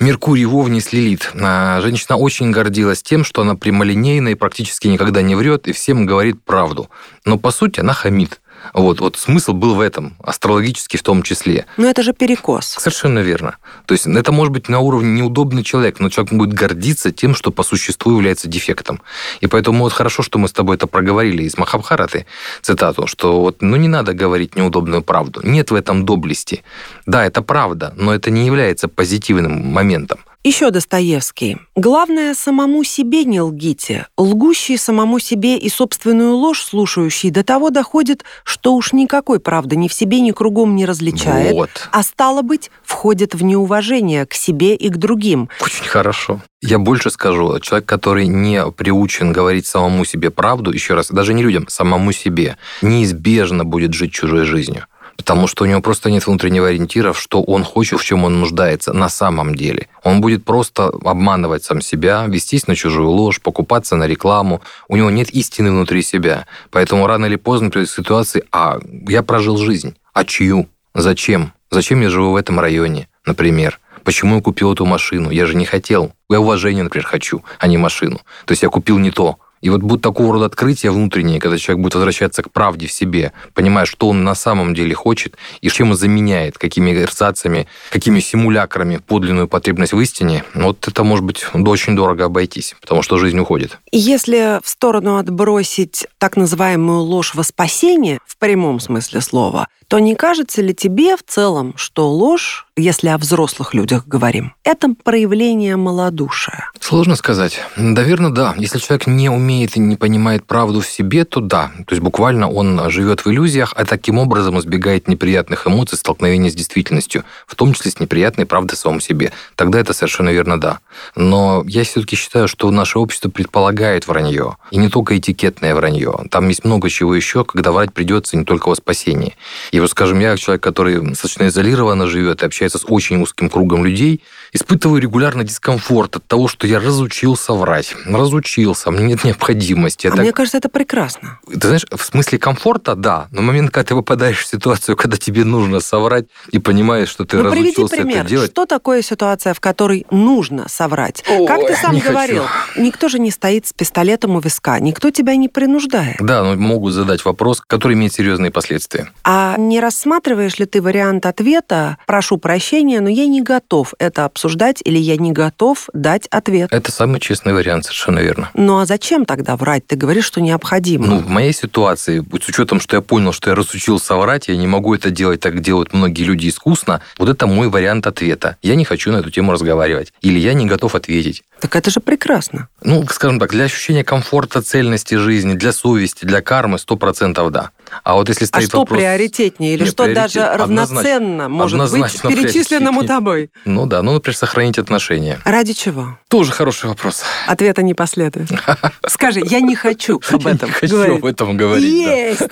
Меркурий 0.00 0.44
в 0.44 0.56
Овне 0.56 0.80
с 0.80 0.92
Лилит. 0.92 1.30
А, 1.34 1.80
женщина 1.80 2.16
очень 2.16 2.50
гордилась 2.50 3.02
тем, 3.02 3.24
что 3.24 3.42
она 3.42 3.54
прямолинейна 3.54 4.28
и 4.28 4.34
практически 4.34 4.88
никогда 4.88 5.22
не 5.22 5.34
врет, 5.34 5.68
и 5.68 5.72
всем 5.72 6.06
говорит 6.06 6.42
правду. 6.44 6.90
Но, 7.24 7.38
по 7.38 7.50
сути, 7.50 7.80
она 7.80 7.92
хамит. 7.92 8.40
Вот, 8.74 9.00
вот 9.00 9.16
смысл 9.16 9.52
был 9.52 9.74
в 9.74 9.80
этом, 9.80 10.16
астрологически 10.22 10.96
в 10.96 11.02
том 11.02 11.22
числе. 11.22 11.66
Но 11.76 11.88
это 11.88 12.02
же 12.02 12.12
перекос. 12.12 12.66
Совершенно 12.78 13.20
верно. 13.20 13.56
То 13.86 13.92
есть 13.92 14.06
это 14.06 14.32
может 14.32 14.52
быть 14.52 14.68
на 14.68 14.80
уровне 14.80 15.20
неудобный 15.20 15.62
человек, 15.62 16.00
но 16.00 16.08
человек 16.08 16.32
будет 16.32 16.52
гордиться 16.52 17.12
тем, 17.12 17.34
что 17.34 17.50
по 17.50 17.62
существу 17.62 18.12
является 18.12 18.48
дефектом. 18.48 19.00
И 19.40 19.46
поэтому 19.46 19.84
вот 19.84 19.92
хорошо, 19.92 20.22
что 20.22 20.38
мы 20.38 20.48
с 20.48 20.52
тобой 20.52 20.76
это 20.76 20.86
проговорили 20.86 21.42
из 21.44 21.56
Махабхараты, 21.58 22.26
цитату, 22.62 23.06
что 23.06 23.40
вот, 23.40 23.62
ну 23.62 23.76
не 23.76 23.88
надо 23.88 24.14
говорить 24.14 24.56
неудобную 24.56 25.02
правду. 25.02 25.40
Нет 25.42 25.70
в 25.70 25.74
этом 25.74 26.04
доблести. 26.04 26.62
Да, 27.06 27.24
это 27.24 27.42
правда, 27.42 27.92
но 27.96 28.14
это 28.14 28.30
не 28.30 28.46
является 28.46 28.88
позитивным 28.88 29.72
моментом. 29.72 30.20
Еще 30.44 30.72
Достоевский. 30.72 31.58
«Главное, 31.76 32.34
самому 32.34 32.82
себе 32.82 33.24
не 33.24 33.40
лгите. 33.40 34.08
Лгущий 34.18 34.76
самому 34.76 35.20
себе 35.20 35.56
и 35.56 35.68
собственную 35.68 36.34
ложь 36.34 36.62
слушающий 36.64 37.30
до 37.30 37.44
того 37.44 37.70
доходит, 37.70 38.24
что 38.42 38.74
уж 38.74 38.92
никакой 38.92 39.38
правды 39.38 39.76
ни 39.76 39.86
в 39.86 39.94
себе, 39.94 40.18
ни 40.18 40.32
кругом 40.32 40.74
не 40.74 40.84
различает, 40.84 41.52
Вот. 41.52 41.88
а 41.92 42.02
стало 42.02 42.42
быть, 42.42 42.72
входит 42.82 43.34
в 43.36 43.44
неуважение 43.44 44.26
к 44.26 44.34
себе 44.34 44.74
и 44.74 44.88
к 44.88 44.96
другим. 44.96 45.48
Очень 45.60 45.84
хорошо. 45.84 46.42
Я 46.60 46.80
больше 46.80 47.10
скажу, 47.10 47.60
человек, 47.60 47.86
который 47.86 48.26
не 48.26 48.68
приучен 48.72 49.32
говорить 49.32 49.66
самому 49.66 50.04
себе 50.04 50.30
правду, 50.30 50.72
еще 50.72 50.94
раз, 50.94 51.08
даже 51.08 51.34
не 51.34 51.42
людям, 51.44 51.66
самому 51.68 52.10
себе, 52.10 52.56
неизбежно 52.82 53.64
будет 53.64 53.94
жить 53.94 54.12
чужой 54.12 54.44
жизнью. 54.44 54.86
Потому 55.16 55.46
что 55.46 55.64
у 55.64 55.66
него 55.66 55.80
просто 55.80 56.10
нет 56.10 56.26
внутреннего 56.26 56.68
ориентира, 56.68 57.12
что 57.12 57.42
он 57.42 57.64
хочет, 57.64 58.00
в 58.00 58.04
чем 58.04 58.24
он 58.24 58.40
нуждается 58.40 58.92
на 58.92 59.08
самом 59.08 59.54
деле. 59.54 59.88
Он 60.02 60.20
будет 60.20 60.44
просто 60.44 60.86
обманывать 60.86 61.64
сам 61.64 61.80
себя, 61.80 62.26
вестись 62.26 62.66
на 62.66 62.74
чужую 62.74 63.08
ложь, 63.08 63.40
покупаться 63.40 63.96
на 63.96 64.06
рекламу. 64.06 64.62
У 64.88 64.96
него 64.96 65.10
нет 65.10 65.30
истины 65.30 65.70
внутри 65.70 66.02
себя. 66.02 66.46
Поэтому 66.70 67.06
рано 67.06 67.26
или 67.26 67.36
поздно 67.36 67.70
придет 67.70 67.90
ситуации, 67.90 68.44
а 68.52 68.78
я 69.08 69.22
прожил 69.22 69.56
жизнь. 69.56 69.94
А 70.12 70.24
чью? 70.24 70.68
Зачем? 70.94 71.52
Зачем 71.70 72.00
я 72.02 72.10
живу 72.10 72.32
в 72.32 72.36
этом 72.36 72.60
районе, 72.60 73.08
например? 73.24 73.80
Почему 74.04 74.36
я 74.36 74.42
купил 74.42 74.72
эту 74.72 74.84
машину? 74.84 75.30
Я 75.30 75.46
же 75.46 75.54
не 75.54 75.64
хотел. 75.64 76.12
Я 76.28 76.40
уважение, 76.40 76.82
например, 76.82 77.06
хочу, 77.06 77.44
а 77.58 77.66
не 77.68 77.78
машину. 77.78 78.20
То 78.46 78.52
есть 78.52 78.62
я 78.62 78.68
купил 78.68 78.98
не 78.98 79.10
то. 79.10 79.38
И 79.62 79.70
вот 79.70 79.80
будут 79.80 80.02
такого 80.02 80.34
рода 80.34 80.46
открытия 80.46 80.90
внутренние, 80.90 81.40
когда 81.40 81.56
человек 81.56 81.82
будет 81.82 81.94
возвращаться 81.94 82.42
к 82.42 82.50
правде 82.50 82.86
в 82.86 82.92
себе, 82.92 83.32
понимая, 83.54 83.86
что 83.86 84.08
он 84.08 84.24
на 84.24 84.34
самом 84.34 84.74
деле 84.74 84.94
хочет 84.94 85.36
и 85.60 85.68
чем 85.70 85.90
он 85.90 85.96
заменяет, 85.96 86.58
какими 86.58 86.92
эрзациями, 86.92 87.66
какими 87.90 88.20
симулякрами 88.20 88.98
подлинную 88.98 89.48
потребность 89.48 89.92
в 89.92 90.00
истине, 90.00 90.44
вот 90.54 90.86
это 90.86 91.04
может 91.04 91.24
быть 91.24 91.46
очень 91.54 91.96
дорого 91.96 92.26
обойтись, 92.26 92.74
потому 92.80 93.02
что 93.02 93.18
жизнь 93.18 93.38
уходит. 93.38 93.78
Если 93.92 94.60
в 94.62 94.68
сторону 94.68 95.16
отбросить 95.16 96.06
так 96.18 96.36
называемую 96.36 97.00
ложь 97.00 97.34
во 97.34 97.42
спасение, 97.42 98.18
в 98.26 98.36
прямом 98.36 98.80
смысле 98.80 99.20
слова, 99.20 99.68
то 99.86 99.98
не 99.98 100.14
кажется 100.16 100.62
ли 100.62 100.74
тебе 100.74 101.16
в 101.16 101.22
целом, 101.22 101.74
что 101.76 102.10
ложь, 102.10 102.66
если 102.76 103.08
о 103.08 103.18
взрослых 103.18 103.74
людях 103.74 104.06
говорим, 104.06 104.54
это 104.64 104.88
проявление 105.04 105.76
малодушия? 105.76 106.70
Сложно 106.80 107.14
сказать. 107.14 107.60
Наверное, 107.76 108.30
да. 108.30 108.54
Если 108.56 108.78
человек 108.78 109.06
не 109.06 109.28
умеет 109.28 109.51
и 109.60 109.80
не 109.80 109.96
понимает 109.96 110.46
правду 110.46 110.80
в 110.80 110.86
себе, 110.86 111.24
то 111.24 111.40
да. 111.40 111.70
То 111.86 111.94
есть 111.94 112.02
буквально 112.02 112.50
он 112.50 112.90
живет 112.90 113.24
в 113.24 113.30
иллюзиях, 113.30 113.72
а 113.76 113.84
таким 113.84 114.18
образом 114.18 114.58
избегает 114.58 115.08
неприятных 115.08 115.66
эмоций, 115.66 115.98
столкновения 115.98 116.50
с 116.50 116.54
действительностью, 116.54 117.24
в 117.46 117.54
том 117.54 117.74
числе 117.74 117.90
с 117.90 118.00
неприятной 118.00 118.46
правдой 118.46 118.76
в 118.76 118.80
самом 118.80 119.00
себе. 119.00 119.32
Тогда 119.54 119.80
это 119.80 119.92
совершенно 119.92 120.30
верно 120.30 120.60
да. 120.60 120.80
Но 121.16 121.64
я 121.66 121.84
все-таки 121.84 122.16
считаю, 122.16 122.48
что 122.48 122.70
наше 122.70 122.98
общество 122.98 123.28
предполагает 123.28 124.06
вранье. 124.06 124.56
И 124.70 124.78
не 124.78 124.88
только 124.88 125.18
этикетное 125.18 125.74
вранье. 125.74 126.14
Там 126.30 126.48
есть 126.48 126.64
много 126.64 126.88
чего 126.88 127.14
еще, 127.14 127.44
когда 127.44 127.72
врать 127.72 127.92
придется 127.92 128.36
не 128.36 128.44
только 128.44 128.68
во 128.68 128.74
спасении. 128.74 129.36
И 129.70 129.80
вот, 129.80 129.90
скажем, 129.90 130.20
я, 130.20 130.36
человек, 130.36 130.62
который 130.62 131.00
достаточно 131.00 131.48
изолированно 131.48 132.06
живет 132.06 132.42
и 132.42 132.46
общается 132.46 132.78
с 132.78 132.84
очень 132.88 133.20
узким 133.20 133.50
кругом 133.50 133.84
людей, 133.84 134.22
испытываю 134.52 135.00
регулярно 135.00 135.44
дискомфорт 135.44 136.16
от 136.16 136.26
того, 136.26 136.46
что 136.46 136.66
я 136.66 136.78
разучился 136.78 137.54
врать. 137.54 137.94
Разучился, 138.04 138.90
мне 138.90 139.04
нет 139.04 139.24
необходимости. 139.24 140.06
А 140.06 140.10
Это- 140.10 140.20
мне 140.22 140.32
кажется, 140.32 140.58
это 140.58 140.68
прекрасно. 140.68 141.38
Ты 141.50 141.60
знаешь, 141.66 141.86
в 141.90 142.02
смысле 142.04 142.38
комфорта, 142.38 142.94
да, 142.94 143.28
но 143.30 143.40
момент, 143.42 143.70
когда 143.70 143.88
ты 143.88 143.94
попадаешь 143.94 144.38
в 144.38 144.46
ситуацию, 144.46 144.96
когда 144.96 145.16
тебе 145.16 145.44
нужно 145.44 145.80
соврать 145.80 146.26
и 146.50 146.58
понимаешь, 146.58 147.08
что 147.08 147.24
ты 147.24 147.38
ну, 147.38 147.44
разучился 147.44 147.96
пример. 147.96 148.18
это 148.18 148.28
делать. 148.28 148.50
Что 148.50 148.66
такое 148.66 149.02
ситуация, 149.02 149.54
в 149.54 149.60
которой 149.60 150.06
нужно 150.10 150.68
соврать? 150.68 151.24
как 151.46 151.66
ты 151.66 151.74
сам 151.76 151.98
говорил, 151.98 152.44
никто 152.76 153.08
же 153.08 153.18
не 153.18 153.30
стоит 153.30 153.66
с 153.66 153.72
пистолетом 153.72 154.36
у 154.36 154.40
виска, 154.40 154.78
никто 154.80 155.10
тебя 155.10 155.34
не 155.36 155.48
принуждает. 155.48 156.16
Да, 156.20 156.42
но 156.44 156.56
могут 156.56 156.92
задать 156.92 157.24
вопрос, 157.24 157.62
который 157.66 157.94
имеет 157.94 158.12
серьезные 158.12 158.50
последствия. 158.50 159.10
А 159.24 159.56
не 159.58 159.80
рассматриваешь 159.80 160.58
ли 160.58 160.66
ты 160.66 160.82
вариант 160.82 161.24
ответа 161.24 161.96
«прошу 162.06 162.36
прощения, 162.36 163.00
но 163.00 163.08
я 163.08 163.26
не 163.26 163.40
готов 163.40 163.94
это 163.98 164.26
обсуждать» 164.26 164.41
или 164.84 164.98
«я 164.98 165.16
не 165.16 165.32
готов 165.32 165.88
дать 165.92 166.26
ответ»? 166.28 166.72
Это 166.72 166.90
самый 166.90 167.20
честный 167.20 167.52
вариант, 167.52 167.84
совершенно 167.84 168.20
верно. 168.20 168.50
Ну 168.54 168.78
а 168.78 168.86
зачем 168.86 169.24
тогда 169.24 169.56
врать? 169.56 169.86
Ты 169.86 169.96
говоришь, 169.96 170.24
что 170.24 170.40
необходимо. 170.40 171.06
Ну, 171.06 171.18
в 171.18 171.28
моей 171.28 171.52
ситуации, 171.52 172.20
с 172.20 172.48
учетом, 172.48 172.80
что 172.80 172.96
я 172.96 173.02
понял, 173.02 173.32
что 173.32 173.50
я 173.50 173.56
разучился 173.56 174.16
врать, 174.16 174.48
я 174.48 174.56
не 174.56 174.66
могу 174.66 174.94
это 174.94 175.10
делать 175.10 175.40
так, 175.40 175.60
делают 175.60 175.92
многие 175.92 176.24
люди 176.24 176.48
искусно, 176.48 177.00
вот 177.18 177.28
это 177.28 177.46
мой 177.46 177.68
вариант 177.68 178.06
ответа. 178.06 178.56
Я 178.62 178.74
не 178.74 178.84
хочу 178.84 179.12
на 179.12 179.18
эту 179.18 179.30
тему 179.30 179.52
разговаривать. 179.52 180.12
Или 180.20 180.38
я 180.38 180.54
не 180.54 180.66
готов 180.66 180.94
ответить. 180.94 181.42
Так 181.60 181.76
это 181.76 181.90
же 181.90 182.00
прекрасно. 182.00 182.68
Ну, 182.82 183.06
скажем 183.08 183.38
так, 183.38 183.50
для 183.50 183.64
ощущения 183.64 184.04
комфорта, 184.04 184.62
цельности 184.62 185.14
жизни, 185.14 185.54
для 185.54 185.72
совести, 185.72 186.24
для 186.24 186.40
кармы 186.40 186.78
100% 186.78 187.50
да. 187.50 187.70
А 188.04 188.14
вот 188.14 188.28
если 188.28 188.44
А 188.44 188.46
стоит 188.48 188.68
что 188.68 188.78
вопрос... 188.80 188.98
приоритетнее? 188.98 189.74
Или 189.74 189.84
Не, 189.84 189.90
что 189.90 190.04
приоритет 190.04 190.34
даже 190.34 190.46
однозначно. 190.46 190.94
равноценно 191.10 191.48
может 191.48 191.74
Однозначно 191.74 192.30
быть 192.30 192.38
перечисленному 192.38 193.04
тобой? 193.04 193.50
Ну 193.64 193.86
да, 193.86 194.02
ну, 194.02 194.12
например, 194.14 194.36
сохранить 194.36 194.78
отношения. 194.78 195.38
Ради 195.44 195.72
чего? 195.72 196.18
Тоже 196.28 196.52
хороший 196.52 196.86
вопрос. 196.88 197.22
Ответа 197.46 197.82
не 197.82 197.94
последует. 197.94 198.48
Скажи, 199.06 199.40
я 199.44 199.60
не 199.60 199.74
хочу 199.76 200.20
об 200.30 200.46
этом 200.46 200.68
Не 200.68 200.74
хочу 200.74 200.94
говорить. 200.94 201.18
об 201.18 201.24
этом 201.26 201.56
говорить. 201.56 201.84
Есть! 201.92 202.48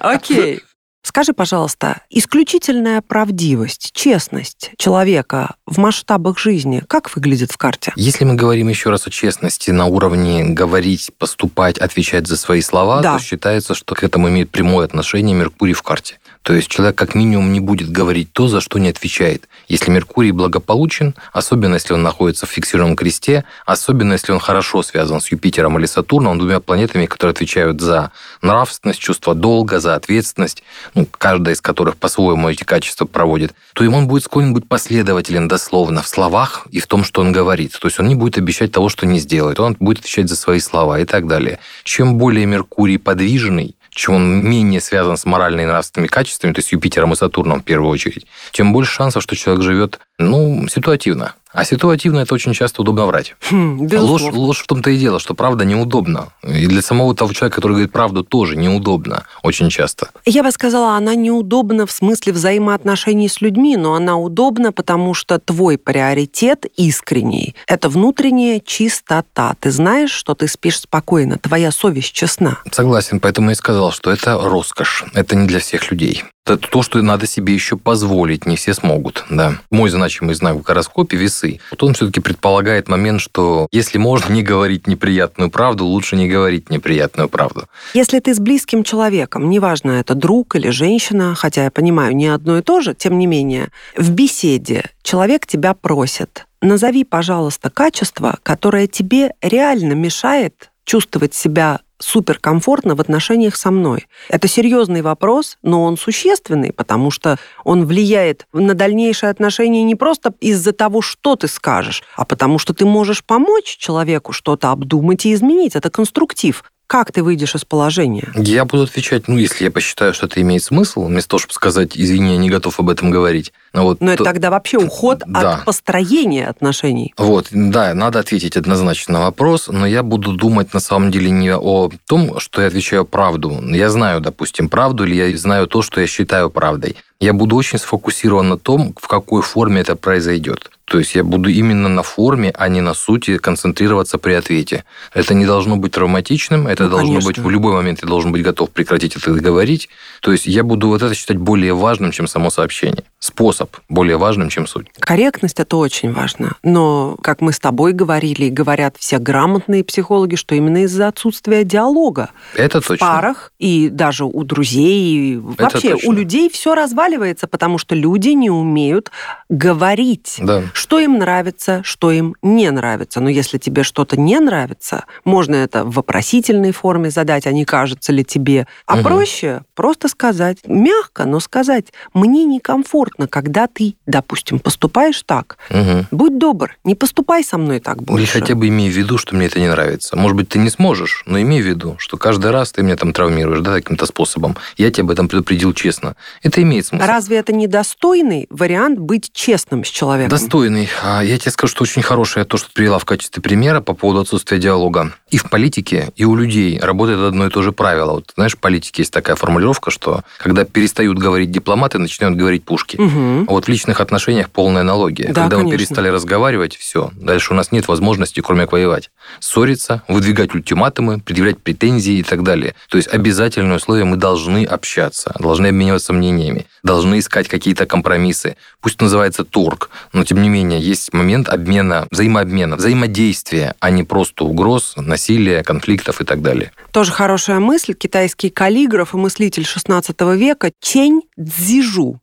Окей. 0.00 0.62
Скажи, 1.02 1.32
пожалуйста, 1.32 2.02
исключительная 2.10 3.00
правдивость, 3.00 3.90
честность 3.94 4.70
человека 4.76 5.54
в 5.66 5.78
масштабах 5.78 6.38
жизни, 6.38 6.82
как 6.86 7.14
выглядит 7.16 7.50
в 7.52 7.56
карте? 7.56 7.92
Если 7.96 8.24
мы 8.24 8.34
говорим 8.34 8.68
еще 8.68 8.90
раз 8.90 9.06
о 9.06 9.10
честности 9.10 9.70
на 9.70 9.86
уровне 9.86 10.44
говорить, 10.44 11.10
поступать, 11.18 11.78
отвечать 11.78 12.26
за 12.26 12.36
свои 12.36 12.60
слова, 12.60 13.00
Да. 13.00 13.16
то 13.16 13.22
считается, 13.24 13.74
что 13.74 13.94
к 13.94 14.02
этому 14.04 14.28
имеет 14.28 14.50
прямое 14.50 14.84
отношение 14.84 15.34
Меркурий 15.34 15.72
в 15.72 15.82
карте. 15.82 16.19
То 16.42 16.54
есть 16.54 16.68
человек 16.68 16.96
как 16.96 17.14
минимум 17.14 17.52
не 17.52 17.60
будет 17.60 17.90
говорить 17.90 18.32
то, 18.32 18.48
за 18.48 18.60
что 18.60 18.78
не 18.78 18.88
отвечает. 18.88 19.46
Если 19.68 19.90
Меркурий 19.90 20.32
благополучен, 20.32 21.14
особенно 21.32 21.74
если 21.74 21.92
он 21.92 22.02
находится 22.02 22.46
в 22.46 22.50
фиксированном 22.50 22.96
кресте, 22.96 23.44
особенно 23.66 24.14
если 24.14 24.32
он 24.32 24.40
хорошо 24.40 24.82
связан 24.82 25.20
с 25.20 25.30
Юпитером 25.30 25.78
или 25.78 25.84
Сатурном, 25.86 26.38
двумя 26.38 26.60
планетами, 26.60 27.04
которые 27.04 27.32
отвечают 27.32 27.80
за 27.80 28.10
нравственность, 28.40 29.00
чувство 29.00 29.34
долга, 29.34 29.80
за 29.80 29.94
ответственность, 29.94 30.62
ну, 30.94 31.06
каждая 31.06 31.54
из 31.54 31.60
которых 31.60 31.96
по-своему 31.96 32.48
эти 32.48 32.64
качества 32.64 33.04
проводит, 33.04 33.54
то 33.74 33.84
ему 33.84 33.98
он 33.98 34.08
будет 34.08 34.24
склонен 34.24 34.54
быть 34.54 34.66
последователен 34.66 35.46
дословно 35.46 36.02
в 36.02 36.08
словах 36.08 36.66
и 36.70 36.80
в 36.80 36.86
том, 36.86 37.04
что 37.04 37.20
он 37.20 37.32
говорит. 37.32 37.78
То 37.78 37.88
есть 37.88 38.00
он 38.00 38.08
не 38.08 38.14
будет 38.14 38.38
обещать 38.38 38.72
того, 38.72 38.88
что 38.88 39.04
не 39.04 39.18
сделает, 39.18 39.60
он 39.60 39.76
будет 39.78 39.98
отвечать 39.98 40.28
за 40.28 40.36
свои 40.36 40.58
слова 40.60 41.00
и 41.00 41.04
так 41.04 41.26
далее. 41.26 41.58
Чем 41.84 42.16
более 42.16 42.46
Меркурий 42.46 42.96
подвижный, 42.96 43.76
чем 43.90 44.14
он 44.14 44.44
менее 44.44 44.80
связан 44.80 45.16
с 45.16 45.24
моральными 45.24 45.62
и 45.62 45.66
нравственными 45.66 46.08
качествами, 46.08 46.52
то 46.52 46.60
есть 46.60 46.72
Юпитером 46.72 47.12
и 47.12 47.16
Сатурном 47.16 47.60
в 47.60 47.64
первую 47.64 47.90
очередь, 47.90 48.26
тем 48.52 48.72
больше 48.72 48.92
шансов, 48.92 49.22
что 49.22 49.36
человек 49.36 49.62
живет, 49.62 50.00
ну, 50.18 50.66
ситуативно. 50.68 51.34
А 51.52 51.64
ситуативно 51.64 52.20
это 52.20 52.34
очень 52.34 52.52
часто 52.52 52.82
удобно 52.82 53.06
врать. 53.06 53.34
Хм, 53.50 53.88
ложь, 53.92 54.22
ложь 54.22 54.62
в 54.62 54.66
том-то 54.66 54.90
и 54.90 54.98
дело, 54.98 55.18
что 55.18 55.34
правда 55.34 55.64
неудобно. 55.64 56.28
И 56.42 56.66
для 56.66 56.82
самого 56.82 57.14
того 57.14 57.32
человека, 57.32 57.56
который 57.56 57.72
говорит 57.72 57.92
правду, 57.92 58.22
тоже 58.22 58.56
неудобно 58.56 59.24
очень 59.42 59.68
часто. 59.68 60.10
Я 60.24 60.42
бы 60.42 60.52
сказала, 60.52 60.96
она 60.96 61.14
неудобна 61.14 61.86
в 61.86 61.92
смысле 61.92 62.32
взаимоотношений 62.32 63.28
с 63.28 63.40
людьми, 63.40 63.76
но 63.76 63.94
она 63.94 64.16
удобна, 64.16 64.72
потому 64.72 65.14
что 65.14 65.38
твой 65.38 65.76
приоритет 65.76 66.66
искренний. 66.76 67.54
Это 67.66 67.88
внутренняя 67.88 68.60
чистота. 68.60 69.54
Ты 69.58 69.70
знаешь, 69.70 70.12
что 70.12 70.34
ты 70.34 70.46
спишь 70.46 70.80
спокойно, 70.80 71.38
твоя 71.38 71.72
совесть 71.72 72.12
честна. 72.12 72.58
Согласен, 72.70 73.18
поэтому 73.18 73.48
я 73.48 73.52
и 73.52 73.56
сказал, 73.56 73.92
что 73.92 74.10
это 74.10 74.38
роскошь. 74.40 75.04
Это 75.14 75.34
не 75.34 75.46
для 75.46 75.58
всех 75.58 75.90
людей. 75.90 76.24
Это 76.46 76.56
то, 76.56 76.82
что 76.82 77.00
надо 77.02 77.26
себе 77.26 77.54
еще 77.54 77.76
позволить, 77.76 78.46
не 78.46 78.56
все 78.56 78.74
смогут, 78.74 79.24
да. 79.30 79.60
Мой 79.70 79.90
значимый 79.90 80.34
знак 80.34 80.56
в 80.56 80.62
гороскопе– 80.62 81.16
весы. 81.18 81.39
Вот 81.70 81.82
он 81.82 81.94
все-таки 81.94 82.20
предполагает 82.20 82.88
момент, 82.88 83.20
что 83.20 83.68
если 83.72 83.98
можно 83.98 84.32
не 84.32 84.42
говорить 84.42 84.86
неприятную 84.86 85.50
правду, 85.50 85.84
лучше 85.86 86.16
не 86.16 86.28
говорить 86.28 86.70
неприятную 86.70 87.28
правду. 87.28 87.66
Если 87.94 88.18
ты 88.20 88.34
с 88.34 88.38
близким 88.38 88.84
человеком, 88.84 89.48
неважно, 89.50 89.92
это 89.92 90.14
друг 90.14 90.56
или 90.56 90.70
женщина, 90.70 91.34
хотя 91.34 91.64
я 91.64 91.70
понимаю, 91.70 92.14
не 92.14 92.28
одно 92.28 92.58
и 92.58 92.62
то 92.62 92.80
же, 92.80 92.94
тем 92.94 93.18
не 93.18 93.26
менее, 93.26 93.68
в 93.96 94.10
беседе 94.10 94.84
человек 95.02 95.46
тебя 95.46 95.74
просит, 95.74 96.46
назови, 96.60 97.04
пожалуйста, 97.04 97.70
качество, 97.70 98.38
которое 98.42 98.86
тебе 98.86 99.34
реально 99.40 99.94
мешает 99.94 100.70
чувствовать 100.84 101.34
себя 101.34 101.80
суперкомфортно 102.00 102.94
в 102.94 103.00
отношениях 103.00 103.56
со 103.56 103.70
мной? 103.70 104.08
Это 104.28 104.48
серьезный 104.48 105.02
вопрос, 105.02 105.58
но 105.62 105.84
он 105.84 105.96
существенный, 105.96 106.72
потому 106.72 107.10
что 107.10 107.38
он 107.64 107.86
влияет 107.86 108.46
на 108.52 108.74
дальнейшие 108.74 109.30
отношения 109.30 109.84
не 109.84 109.94
просто 109.94 110.34
из-за 110.40 110.72
того, 110.72 111.02
что 111.02 111.36
ты 111.36 111.48
скажешь, 111.48 112.02
а 112.16 112.24
потому 112.24 112.58
что 112.58 112.74
ты 112.74 112.84
можешь 112.84 113.24
помочь 113.24 113.76
человеку 113.76 114.32
что-то 114.32 114.70
обдумать 114.70 115.26
и 115.26 115.34
изменить. 115.34 115.76
Это 115.76 115.90
конструктив. 115.90 116.64
Как 116.90 117.12
ты 117.12 117.22
выйдешь 117.22 117.54
из 117.54 117.64
положения? 117.64 118.32
Я 118.34 118.64
буду 118.64 118.82
отвечать, 118.82 119.28
ну, 119.28 119.38
если 119.38 119.62
я 119.62 119.70
посчитаю, 119.70 120.12
что 120.12 120.26
это 120.26 120.42
имеет 120.42 120.64
смысл, 120.64 121.04
вместо 121.04 121.30
того, 121.30 121.38
чтобы 121.38 121.54
сказать, 121.54 121.96
извини, 121.96 122.32
я 122.32 122.36
не 122.36 122.50
готов 122.50 122.80
об 122.80 122.90
этом 122.90 123.12
говорить. 123.12 123.52
Но, 123.72 123.84
вот, 123.84 124.00
Но 124.00 124.08
то... 124.08 124.12
это 124.14 124.24
тогда 124.24 124.50
вообще 124.50 124.78
уход 124.78 125.22
да. 125.24 125.54
от 125.54 125.64
построения 125.66 126.48
отношений. 126.48 127.14
Вот, 127.16 127.46
да, 127.52 127.94
надо 127.94 128.18
ответить 128.18 128.56
однозначно 128.56 129.14
на 129.14 129.20
вопрос, 129.20 129.68
но 129.68 129.86
я 129.86 130.02
буду 130.02 130.32
думать 130.32 130.74
на 130.74 130.80
самом 130.80 131.12
деле 131.12 131.30
не 131.30 131.54
о 131.54 131.90
том, 132.08 132.40
что 132.40 132.60
я 132.60 132.66
отвечаю 132.66 133.04
правду. 133.04 133.62
Я 133.68 133.88
знаю, 133.88 134.20
допустим, 134.20 134.68
правду, 134.68 135.04
или 135.04 135.14
я 135.14 135.38
знаю 135.38 135.68
то, 135.68 135.82
что 135.82 136.00
я 136.00 136.08
считаю 136.08 136.50
правдой. 136.50 136.96
Я 137.20 137.34
буду 137.34 137.56
очень 137.56 137.78
сфокусирован 137.78 138.48
на 138.48 138.56
том, 138.56 138.94
в 138.98 139.06
какой 139.06 139.42
форме 139.42 139.82
это 139.82 139.94
произойдет. 139.94 140.70
То 140.90 140.98
есть 140.98 141.14
я 141.14 141.22
буду 141.22 141.48
именно 141.48 141.88
на 141.88 142.02
форме, 142.02 142.52
а 142.52 142.68
не 142.68 142.80
на 142.80 142.94
сути 142.94 143.38
концентрироваться 143.38 144.18
при 144.18 144.32
ответе. 144.32 144.84
Это 145.14 145.34
не 145.34 145.46
должно 145.46 145.76
быть 145.76 145.92
травматичным, 145.92 146.66
это 146.66 146.84
ну, 146.84 146.90
должно 146.90 147.08
конечно. 147.08 147.28
быть 147.28 147.38
в 147.38 147.48
любой 147.48 147.74
момент 147.74 148.00
я 148.02 148.08
должен 148.08 148.32
быть 148.32 148.42
готов 148.42 148.70
прекратить 148.70 149.14
это 149.14 149.30
говорить. 149.30 149.88
То 150.20 150.32
есть 150.32 150.46
я 150.46 150.64
буду 150.64 150.88
вот 150.88 151.00
это 151.00 151.14
считать 151.14 151.36
более 151.36 151.74
важным, 151.74 152.10
чем 152.10 152.26
само 152.26 152.50
сообщение. 152.50 153.04
Способ 153.20 153.76
более 153.88 154.16
важным, 154.16 154.48
чем 154.48 154.66
суть. 154.66 154.88
Корректность 154.98 155.60
это 155.60 155.76
очень 155.76 156.12
важно. 156.12 156.56
Но, 156.64 157.16
как 157.22 157.40
мы 157.40 157.52
с 157.52 157.60
тобой 157.60 157.92
говорили, 157.92 158.46
и 158.46 158.50
говорят 158.50 158.96
все 158.98 159.18
грамотные 159.18 159.84
психологи, 159.84 160.34
что 160.34 160.56
именно 160.56 160.82
из-за 160.82 161.06
отсутствия 161.06 161.62
диалога 161.62 162.30
это 162.56 162.80
в 162.80 162.88
точно. 162.88 163.06
парах 163.06 163.52
и 163.60 163.90
даже 163.90 164.24
у 164.24 164.42
друзей, 164.42 165.34
и 165.34 165.36
вообще 165.36 165.94
у 166.02 166.10
людей 166.10 166.50
все 166.50 166.74
разваливается, 167.10 167.46
потому 167.46 167.78
что 167.78 167.94
люди 167.94 168.30
не 168.30 168.50
умеют 168.50 169.10
говорить. 169.48 170.36
Да 170.38 170.62
что 170.90 170.98
им 170.98 171.18
нравится, 171.18 171.82
что 171.84 172.10
им 172.10 172.34
не 172.42 172.68
нравится. 172.70 173.20
Но 173.20 173.28
если 173.28 173.58
тебе 173.58 173.84
что-то 173.84 174.18
не 174.18 174.40
нравится, 174.40 175.04
можно 175.24 175.54
это 175.54 175.84
в 175.84 175.92
вопросительной 175.92 176.72
форме 176.72 177.10
задать, 177.10 177.46
а 177.46 177.52
не 177.52 177.64
кажется 177.64 178.12
ли 178.12 178.24
тебе. 178.24 178.66
А 178.86 178.94
угу. 178.94 179.04
проще 179.04 179.62
просто 179.76 180.08
сказать, 180.08 180.58
мягко, 180.66 181.26
но 181.26 181.38
сказать, 181.38 181.86
мне 182.12 182.44
некомфортно, 182.44 183.28
когда 183.28 183.68
ты, 183.68 183.94
допустим, 184.06 184.58
поступаешь 184.58 185.22
так. 185.22 185.58
Угу. 185.70 186.06
Будь 186.10 186.38
добр, 186.38 186.76
не 186.82 186.96
поступай 186.96 187.44
со 187.44 187.56
мной 187.56 187.78
так 187.78 188.02
больше. 188.02 188.24
Или 188.24 188.40
хотя 188.40 188.54
бы 188.56 188.66
имей 188.66 188.90
в 188.90 188.96
виду, 188.96 189.16
что 189.16 189.36
мне 189.36 189.46
это 189.46 189.60
не 189.60 189.68
нравится. 189.68 190.16
Может 190.16 190.36
быть, 190.36 190.48
ты 190.48 190.58
не 190.58 190.70
сможешь, 190.70 191.22
но 191.26 191.40
имей 191.40 191.62
в 191.62 191.66
виду, 191.66 191.94
что 191.98 192.16
каждый 192.16 192.50
раз 192.50 192.72
ты 192.72 192.82
меня 192.82 192.96
там 192.96 193.12
травмируешь, 193.12 193.60
да, 193.60 193.74
каким-то 193.74 194.06
способом. 194.06 194.56
Я 194.76 194.90
тебя 194.90 195.04
об 195.04 195.10
этом 195.12 195.28
предупредил 195.28 195.72
честно. 195.72 196.16
Это 196.42 196.62
имеет 196.62 196.86
смысл. 196.86 196.99
Разве 197.06 197.38
это 197.38 197.52
недостойный 197.52 198.46
вариант 198.50 198.98
быть 198.98 199.30
честным 199.32 199.84
с 199.84 199.88
человеком? 199.88 200.30
Достойный 200.30 200.60
достойный. 200.60 200.88
А 201.02 201.22
я 201.22 201.38
тебе 201.38 201.50
скажу, 201.50 201.70
что 201.70 201.82
очень 201.82 202.02
хорошее 202.02 202.44
то, 202.44 202.56
что 202.56 202.68
ты 202.68 202.74
привела 202.74 202.98
в 202.98 203.04
качестве 203.04 203.42
примера 203.42 203.80
по 203.80 203.94
поводу 203.94 204.20
отсутствия 204.20 204.58
диалога. 204.58 205.12
И 205.30 205.38
в 205.38 205.48
политике, 205.48 206.12
и 206.16 206.24
у 206.24 206.34
людей 206.34 206.78
работает 206.78 207.20
одно 207.20 207.46
и 207.46 207.50
то 207.50 207.62
же 207.62 207.72
правило. 207.72 208.12
Вот 208.12 208.32
знаешь, 208.34 208.54
в 208.54 208.58
политике 208.58 209.02
есть 209.02 209.12
такая 209.12 209.36
формулировка, 209.36 209.90
что 209.90 210.22
когда 210.38 210.64
перестают 210.64 211.18
говорить 211.18 211.50
дипломаты, 211.50 211.98
начинают 211.98 212.36
говорить 212.36 212.64
пушки. 212.64 212.96
Угу. 212.96 213.46
А 213.48 213.52
вот 213.52 213.66
в 213.66 213.68
личных 213.68 214.00
отношениях 214.00 214.50
полная 214.50 214.82
аналогия. 214.82 215.28
Да, 215.28 215.42
когда 215.42 215.56
конечно. 215.56 215.64
мы 215.64 215.76
перестали 215.76 216.08
разговаривать, 216.08 216.76
все, 216.76 217.10
дальше 217.14 217.52
у 217.52 217.56
нас 217.56 217.72
нет 217.72 217.88
возможности, 217.88 218.40
кроме 218.40 218.62
как 218.62 218.72
воевать. 218.72 219.10
Ссориться, 219.40 220.02
выдвигать 220.08 220.54
ультиматумы, 220.54 221.20
предъявлять 221.20 221.58
претензии 221.58 222.14
и 222.14 222.22
так 222.22 222.42
далее. 222.42 222.74
То 222.88 222.96
есть 222.96 223.08
обязательное 223.08 223.76
условие 223.76 224.04
мы 224.04 224.16
должны 224.16 224.64
общаться, 224.64 225.34
должны 225.38 225.68
обмениваться 225.68 226.12
мнениями, 226.12 226.66
должны 226.90 227.20
искать 227.20 227.46
какие-то 227.46 227.86
компромиссы. 227.86 228.56
Пусть 228.80 229.00
называется 229.00 229.44
торг, 229.44 229.90
но 230.12 230.24
тем 230.24 230.42
не 230.42 230.48
менее 230.48 230.80
есть 230.80 231.12
момент 231.12 231.48
обмена, 231.48 232.08
взаимообмена, 232.10 232.74
взаимодействия, 232.74 233.76
а 233.78 233.90
не 233.90 234.02
просто 234.02 234.44
угроз, 234.44 234.94
насилия, 234.96 235.62
конфликтов 235.62 236.20
и 236.20 236.24
так 236.24 236.42
далее. 236.42 236.72
Тоже 236.90 237.12
хорошая 237.12 237.60
мысль. 237.60 237.94
Китайский 237.94 238.50
каллиграф 238.50 239.14
и 239.14 239.16
мыслитель 239.16 239.62
XVI 239.62 240.36
века 240.36 240.72
Чень 240.80 241.22
Цзижу 241.38 242.20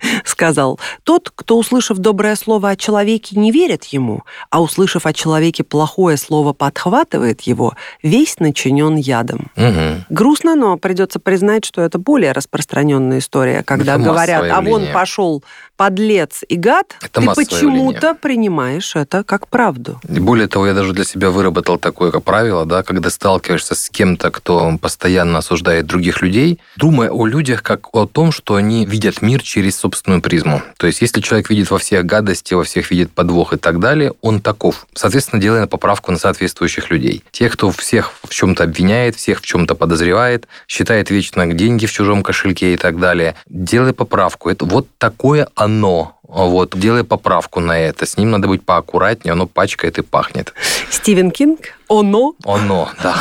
сказал, 0.24 0.78
тот, 1.04 1.30
кто, 1.34 1.58
услышав 1.58 1.98
доброе 1.98 2.36
слово 2.36 2.70
о 2.70 2.76
человеке, 2.76 3.38
не 3.38 3.50
верит 3.50 3.84
ему, 3.86 4.22
а 4.50 4.62
услышав 4.62 5.06
о 5.06 5.12
человеке 5.12 5.64
плохое 5.64 6.16
слово, 6.16 6.52
подхватывает 6.52 7.42
его, 7.42 7.74
весь 8.02 8.38
начинен 8.38 8.96
ядом. 8.96 9.50
Угу. 9.56 10.04
Грустно, 10.10 10.54
но 10.54 10.76
придется 10.76 11.18
признать, 11.18 11.64
что 11.64 11.82
это 11.82 11.98
более 11.98 12.32
распространенная 12.32 13.18
история, 13.18 13.62
когда 13.62 13.94
это 13.94 14.04
говорят, 14.04 14.44
а 14.50 14.60
вон 14.60 14.86
пошел 14.92 15.42
подлец 15.76 16.42
и 16.48 16.56
гад, 16.56 16.96
это 17.02 17.20
ты 17.20 17.26
почему-то 17.34 18.14
принимаешь 18.14 18.96
это 18.96 19.24
как 19.24 19.48
правду. 19.48 20.00
И 20.08 20.18
более 20.18 20.48
того, 20.48 20.66
я 20.66 20.74
даже 20.74 20.92
для 20.92 21.04
себя 21.04 21.30
выработал 21.30 21.78
такое 21.78 22.10
правило, 22.10 22.64
да, 22.64 22.82
когда 22.82 23.10
сталкиваешься 23.10 23.74
с 23.74 23.90
кем-то, 23.90 24.30
кто 24.30 24.76
постоянно 24.80 25.38
осуждает 25.38 25.86
других 25.86 26.22
людей, 26.22 26.60
думая 26.76 27.10
о 27.10 27.26
людях 27.26 27.62
как 27.62 27.94
о 27.94 28.06
том, 28.06 28.32
что 28.32 28.54
они 28.54 28.86
видят 28.86 29.22
мир 29.22 29.42
через 29.42 29.76
собственную 29.76 30.22
призму. 30.22 30.62
То 30.78 30.86
есть, 30.86 31.02
если 31.02 31.20
человек 31.20 31.50
видит 31.50 31.70
во 31.70 31.78
всех 31.78 32.04
гадости, 32.04 32.54
во 32.54 32.64
всех 32.64 32.90
видит 32.90 33.12
подвох 33.12 33.52
и 33.52 33.56
так 33.56 33.78
далее, 33.78 34.12
он 34.22 34.40
таков. 34.40 34.86
Соответственно, 34.94 35.42
делая 35.42 35.66
поправку 35.66 36.12
на 36.12 36.18
соответствующих 36.18 36.90
людей. 36.90 37.22
Тех, 37.30 37.52
кто 37.52 37.70
всех 37.70 38.12
в 38.22 38.30
чем-то 38.30 38.64
обвиняет, 38.64 39.16
всех 39.16 39.40
в 39.40 39.44
чем-то 39.44 39.74
подозревает, 39.74 40.48
считает 40.68 41.10
вечно 41.10 41.46
деньги 41.52 41.86
в 41.86 41.92
чужом 41.92 42.22
кошельке 42.22 42.74
и 42.74 42.76
так 42.76 42.98
далее, 42.98 43.34
делай 43.46 43.92
поправку. 43.92 44.48
Это 44.48 44.64
вот 44.64 44.86
такое 44.98 45.48
оно 45.54 45.65
оно. 45.66 46.15
Вот, 46.28 46.76
делай 46.76 47.04
поправку 47.04 47.60
на 47.60 47.78
это. 47.78 48.04
С 48.06 48.16
ним 48.16 48.30
надо 48.30 48.48
быть 48.48 48.64
поаккуратнее, 48.64 49.32
оно 49.32 49.46
пачкает 49.46 49.98
и 49.98 50.02
пахнет. 50.02 50.54
Стивен 50.90 51.30
Кинг? 51.30 51.60
Оно? 51.88 52.34
Оно, 52.44 52.90
да. 53.00 53.16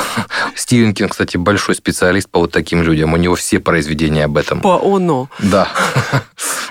Стивен 0.56 0.94
Кинг, 0.94 1.12
кстати, 1.12 1.38
большой 1.38 1.76
специалист 1.76 2.28
по 2.30 2.40
вот 2.40 2.52
таким 2.52 2.82
людям. 2.82 3.14
У 3.14 3.18
него 3.18 3.36
все 3.36 3.60
произведения 3.60 4.26
об 4.26 4.38
этом. 4.38 4.62
По 4.62 4.82
оно. 4.84 5.30
Да. 5.40 5.70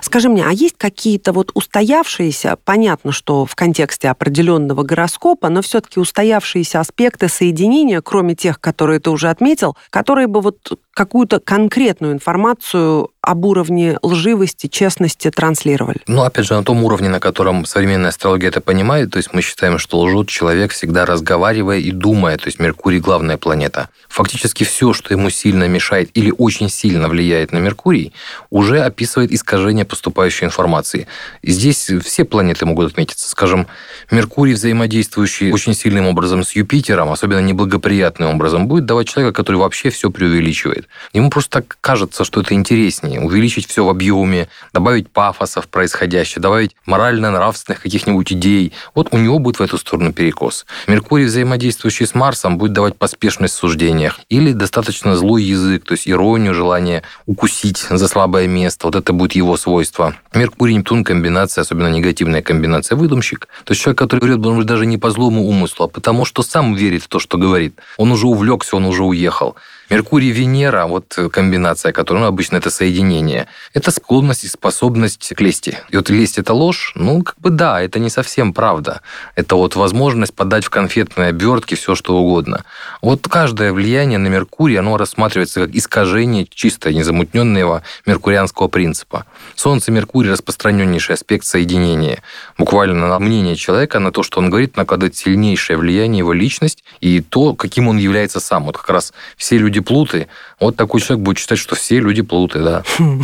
Скажи 0.00 0.28
мне, 0.28 0.44
а 0.44 0.50
есть 0.50 0.74
какие-то 0.76 1.32
вот 1.32 1.50
устоявшиеся, 1.54 2.58
понятно, 2.64 3.12
что 3.12 3.46
в 3.46 3.54
контексте 3.54 4.08
определенного 4.08 4.82
гороскопа, 4.82 5.48
но 5.48 5.62
все-таки 5.62 6.00
устоявшиеся 6.00 6.80
аспекты 6.80 7.28
соединения, 7.28 8.00
кроме 8.00 8.34
тех, 8.34 8.60
которые 8.60 8.98
ты 8.98 9.10
уже 9.10 9.30
отметил, 9.30 9.76
которые 9.90 10.26
бы 10.26 10.40
вот 10.40 10.78
какую-то 10.92 11.40
конкретную 11.40 12.12
информацию 12.12 13.10
об 13.20 13.44
уровне 13.44 13.98
лживости, 14.02 14.66
честности 14.66 15.30
транслировали. 15.30 16.00
Ну, 16.06 16.23
опять 16.26 16.46
же, 16.46 16.54
на 16.54 16.64
том 16.64 16.82
уровне, 16.84 17.08
на 17.08 17.20
котором 17.20 17.64
современная 17.64 18.10
астрология 18.10 18.48
это 18.48 18.60
понимает, 18.60 19.10
то 19.10 19.18
есть 19.18 19.32
мы 19.32 19.42
считаем, 19.42 19.78
что 19.78 20.00
лжет 20.00 20.28
человек 20.28 20.72
всегда 20.72 21.06
разговаривая 21.06 21.78
и 21.78 21.90
думая, 21.90 22.36
то 22.36 22.46
есть 22.46 22.58
Меркурий– 22.58 22.98
главная 23.00 23.36
планета. 23.36 23.88
Фактически 24.08 24.64
все, 24.64 24.92
что 24.92 25.12
ему 25.12 25.30
сильно 25.30 25.68
мешает 25.68 26.10
или 26.14 26.32
очень 26.36 26.68
сильно 26.68 27.08
влияет 27.08 27.52
на 27.52 27.58
Меркурий, 27.58 28.12
уже 28.50 28.80
описывает 28.80 29.32
искажение 29.32 29.84
поступающей 29.84 30.46
информации. 30.46 31.06
Здесь 31.42 31.90
все 32.04 32.24
планеты 32.24 32.64
могут 32.64 32.92
отметиться. 32.92 33.28
Скажем, 33.28 33.66
Меркурий, 34.10 34.54
взаимодействующий 34.54 35.52
очень 35.52 35.74
сильным 35.74 36.06
образом 36.06 36.44
с 36.44 36.52
Юпитером, 36.52 37.10
особенно 37.10 37.40
неблагоприятным 37.40 38.30
образом, 38.30 38.68
будет 38.68 38.86
давать 38.86 39.08
человека, 39.08 39.34
который 39.34 39.56
вообще 39.56 39.90
все 39.90 40.10
преувеличивает. 40.10 40.88
Ему 41.12 41.30
просто 41.30 41.60
так 41.60 41.76
кажется, 41.80 42.24
что 42.24 42.40
это 42.40 42.54
интереснее 42.54 43.20
увеличить 43.20 43.66
все 43.66 43.84
в 43.84 43.88
объеме, 43.88 44.48
добавить 44.72 45.10
пафоса 45.10 45.60
в 45.60 45.68
происходящее, 45.68 46.13
добавить 46.40 46.76
морально-нравственных 46.86 47.82
каких-нибудь 47.82 48.32
идей. 48.32 48.72
Вот 48.94 49.08
у 49.10 49.18
него 49.18 49.38
будет 49.38 49.58
в 49.58 49.62
эту 49.62 49.78
сторону 49.78 50.12
перекос. 50.12 50.66
Меркурий, 50.86 51.24
взаимодействующий 51.24 52.06
с 52.06 52.14
Марсом, 52.14 52.58
будет 52.58 52.72
давать 52.72 52.96
поспешность 52.96 53.54
в 53.54 53.58
суждениях 53.58 54.20
или 54.28 54.52
достаточно 54.52 55.16
злой 55.16 55.42
язык, 55.42 55.84
то 55.84 55.92
есть 55.92 56.08
иронию, 56.08 56.54
желание 56.54 57.02
укусить 57.26 57.78
за 57.90 58.08
слабое 58.08 58.46
место. 58.46 58.86
Вот 58.86 58.94
это 58.94 59.12
будет 59.12 59.32
его 59.32 59.56
свойство. 59.56 60.14
Меркурий-Нептун 60.32 61.04
комбинация, 61.04 61.62
особенно 61.62 61.88
негативная 61.88 62.42
комбинация, 62.42 62.96
выдумщик. 62.96 63.48
То 63.64 63.72
есть 63.72 63.82
человек, 63.82 63.98
который 63.98 64.20
врет, 64.20 64.38
может, 64.38 64.66
даже 64.66 64.86
не 64.86 64.98
по 64.98 65.10
злому 65.10 65.46
умыслу, 65.48 65.86
а 65.86 65.88
потому 65.88 66.24
что 66.24 66.42
сам 66.42 66.74
верит 66.74 67.02
в 67.02 67.08
то, 67.08 67.18
что 67.18 67.38
говорит. 67.38 67.78
Он 67.96 68.12
уже 68.12 68.26
увлекся, 68.26 68.76
он 68.76 68.84
уже 68.84 69.02
уехал. 69.02 69.56
Меркурий-Венера, 69.90 70.86
вот 70.86 71.18
комбинация, 71.30 71.92
которая 71.92 72.24
ну, 72.24 72.28
обычно 72.28 72.56
это 72.56 72.70
соединение, 72.70 73.48
это 73.74 73.90
склонность 73.90 74.44
и 74.44 74.48
способность 74.48 75.34
к 75.34 75.40
лести. 75.40 75.78
И 75.90 75.96
вот 75.96 76.08
лесть– 76.10 76.38
это 76.38 76.54
ложь? 76.54 76.92
Ну, 76.94 77.22
как 77.22 77.38
бы 77.38 77.50
да, 77.50 77.82
это 77.82 77.98
не 77.98 78.08
совсем 78.08 78.52
правда. 78.52 79.02
Это 79.34 79.56
вот 79.56 79.76
возможность 79.76 80.34
подать 80.34 80.64
в 80.64 80.70
конфетные 80.70 81.28
обертки 81.28 81.74
все, 81.74 81.94
что 81.94 82.16
угодно. 82.16 82.64
Вот 83.02 83.28
каждое 83.28 83.72
влияние 83.72 84.18
на 84.18 84.28
Меркурий, 84.28 84.76
оно 84.76 84.96
рассматривается 84.96 85.60
как 85.60 85.74
искажение 85.74 86.46
чисто 86.46 86.92
незамутненного 86.92 87.82
меркурианского 88.06 88.68
принципа. 88.68 89.26
Солнце 89.54 89.92
Меркурий– 89.92 90.30
распространеннейший 90.32 91.14
аспект 91.14 91.44
соединения. 91.44 92.22
Буквально 92.56 93.08
на 93.08 93.18
мнение 93.18 93.56
человека, 93.56 93.98
на 93.98 94.12
то, 94.12 94.22
что 94.22 94.38
он 94.38 94.48
говорит, 94.48 94.76
накладывает 94.76 95.16
сильнейшее 95.16 95.76
влияние 95.76 96.20
его 96.20 96.32
личность 96.32 96.84
и 97.00 97.20
то, 97.20 97.54
каким 97.54 97.88
он 97.88 97.98
является 97.98 98.40
сам. 98.40 98.64
Вот 98.64 98.78
как 98.78 98.88
раз 98.88 99.12
все 99.36 99.58
люди 99.58 99.80
плуты. 99.84 100.28
Вот 100.60 100.76
такой 100.76 101.00
человек 101.00 101.24
будет 101.24 101.38
считать, 101.38 101.58
что 101.58 101.74
все 101.74 102.00
люди 102.00 102.22
плуты, 102.22 102.60
да. 102.60 102.82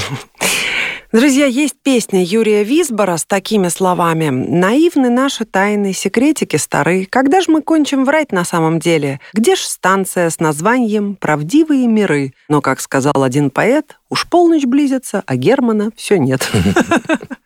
Друзья, 1.13 1.47
есть 1.47 1.75
песня 1.83 2.23
Юрия 2.23 2.63
Висбора 2.63 3.17
с 3.17 3.25
такими 3.25 3.67
словами. 3.67 4.29
«Наивны 4.29 5.11
наши 5.11 5.45
тайны, 5.45 5.93
секретики 5.93 6.55
стары. 6.55 7.05
Когда 7.11 7.41
ж 7.41 7.49
мы 7.49 7.63
кончим 7.63 8.05
врать 8.05 8.31
на 8.31 8.45
самом 8.45 8.79
деле? 8.79 9.19
Где 9.33 9.57
ж 9.57 9.59
станция 9.59 10.31
с 10.31 10.39
названием 10.39 11.17
«Правдивые 11.17 11.89
миры»?» 11.89 12.33
Но, 12.49 12.61
как 12.61 12.81
сказал 12.81 13.25
один 13.25 13.51
поэт, 13.51 13.99
уж 14.09 14.29
полночь 14.29 14.67
близится, 14.67 15.25
а 15.27 15.35
Германа 15.35 15.91
все 15.97 16.17
нет. 16.17 16.49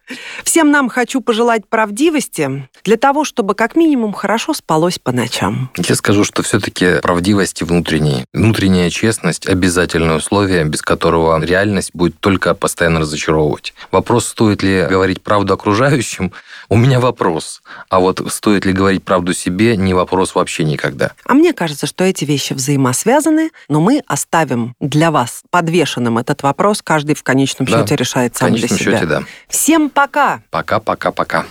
Всем 0.45 0.71
нам 0.71 0.89
хочу 0.89 1.21
пожелать 1.21 1.67
правдивости 1.67 2.69
для 2.85 2.97
того, 2.97 3.25
чтобы 3.25 3.55
как 3.55 3.77
минимум 3.77 4.13
хорошо 4.13 4.53
спалось 4.53 4.99
по 4.99 5.13
ночам. 5.13 5.71
Я 5.77 5.95
скажу, 5.95 6.25
что 6.25 6.43
все-таки 6.43 7.01
правдивость 7.01 7.63
внутренней. 7.63 8.27
Внутренняя 8.33 8.91
честность– 8.91 9.47
обязательное 9.49 10.17
условие, 10.17 10.65
без 10.65 10.83
которого 10.83 11.43
реальность 11.43 11.91
будет 11.95 12.19
только 12.21 12.55
постоянно 12.55 13.01
разочаровывать. 13.01 13.75
Вопрос, 13.91 14.27
стоит 14.27 14.63
ли 14.63 14.87
говорить 14.89 15.23
правду 15.23 15.55
окружающим, 15.55 16.33
у 16.69 16.77
меня 16.77 17.01
вопрос. 17.01 17.63
А 17.89 18.01
вот 18.01 18.21
стоит 18.33 18.65
ли 18.65 18.73
говорить 18.73 19.05
правду 19.05 19.33
себе, 19.33 19.77
не 19.77 19.95
вопрос 19.95 20.35
вообще 20.35 20.65
никогда. 20.65 21.13
А 21.27 21.35
мне 21.35 21.53
кажется, 21.53 21.87
что 21.87 22.05
эти 22.05 22.25
вещи 22.25 22.53
взаимосвязаны, 22.53 23.51
но 23.69 23.81
мы 23.81 24.03
оставим 24.07 24.75
для 24.81 25.11
вас 25.11 25.43
подвешенным 25.51 26.19
этот 26.19 26.43
вопрос. 26.43 26.83
Каждый 26.83 27.15
в 27.15 27.23
конечном 27.23 27.67
да, 27.67 27.81
счете 27.81 27.97
решает 27.97 28.37
сам 28.37 28.53
для 28.53 28.67
себя. 28.67 28.67
В 28.67 28.79
конечном 28.79 28.95
счете, 28.95 29.07
да. 29.07 29.23
Всем 29.49 29.91
пока. 29.91 30.43
Пока-пока-пока. 30.51 31.47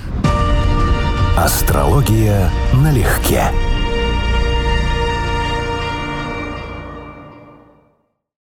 Астрология 1.37 2.51
налегке. 2.73 3.51